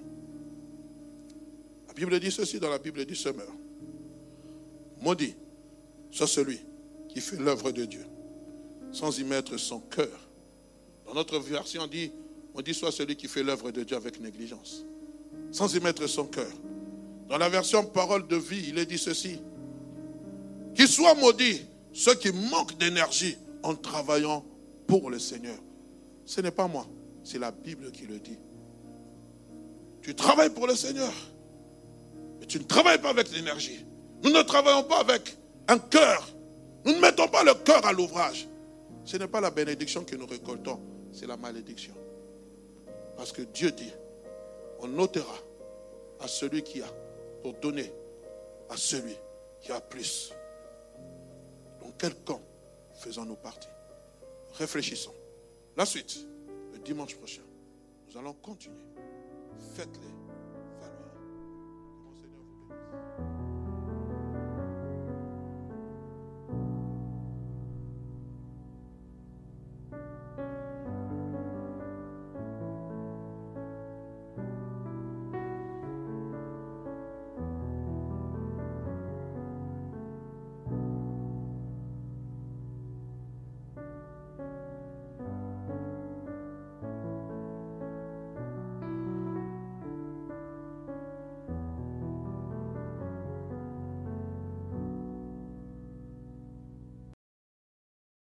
[1.88, 3.52] La Bible dit ceci dans la Bible du semeur.
[5.00, 5.34] Maudit
[6.10, 6.60] soit celui
[7.08, 8.04] qui fait l'œuvre de Dieu
[8.92, 10.28] sans y mettre son cœur.
[11.06, 12.12] Dans notre version, on dit
[12.54, 14.84] Maudit soit celui qui fait l'œuvre de Dieu avec négligence,
[15.50, 16.52] sans y mettre son cœur.
[17.28, 19.40] Dans la version parole de vie, il est dit ceci.
[20.74, 21.62] Qu'il soit maudit
[21.92, 24.44] ceux qui manquent d'énergie en travaillant
[24.86, 25.58] pour le Seigneur.
[26.24, 26.86] Ce n'est pas moi,
[27.24, 28.38] c'est la Bible qui le dit.
[30.02, 31.12] Tu travailles pour le Seigneur,
[32.40, 33.84] mais tu ne travailles pas avec l'énergie.
[34.22, 35.36] Nous ne travaillons pas avec
[35.68, 36.28] un cœur.
[36.84, 38.48] Nous ne mettons pas le cœur à l'ouvrage.
[39.04, 40.80] Ce n'est pas la bénédiction que nous récoltons,
[41.12, 41.94] c'est la malédiction.
[43.16, 43.92] Parce que Dieu dit,
[44.80, 45.36] on notera
[46.20, 46.86] à celui qui a
[47.42, 47.92] pour donner
[48.70, 49.16] à celui
[49.60, 50.32] qui a plus.
[51.80, 52.40] Dans quel camp
[52.94, 53.68] faisons-nous partie?
[54.54, 55.14] Réfléchissons.
[55.76, 56.26] La suite,
[56.72, 57.42] le dimanche prochain,
[58.08, 58.84] nous allons continuer.
[59.74, 60.21] Faites-les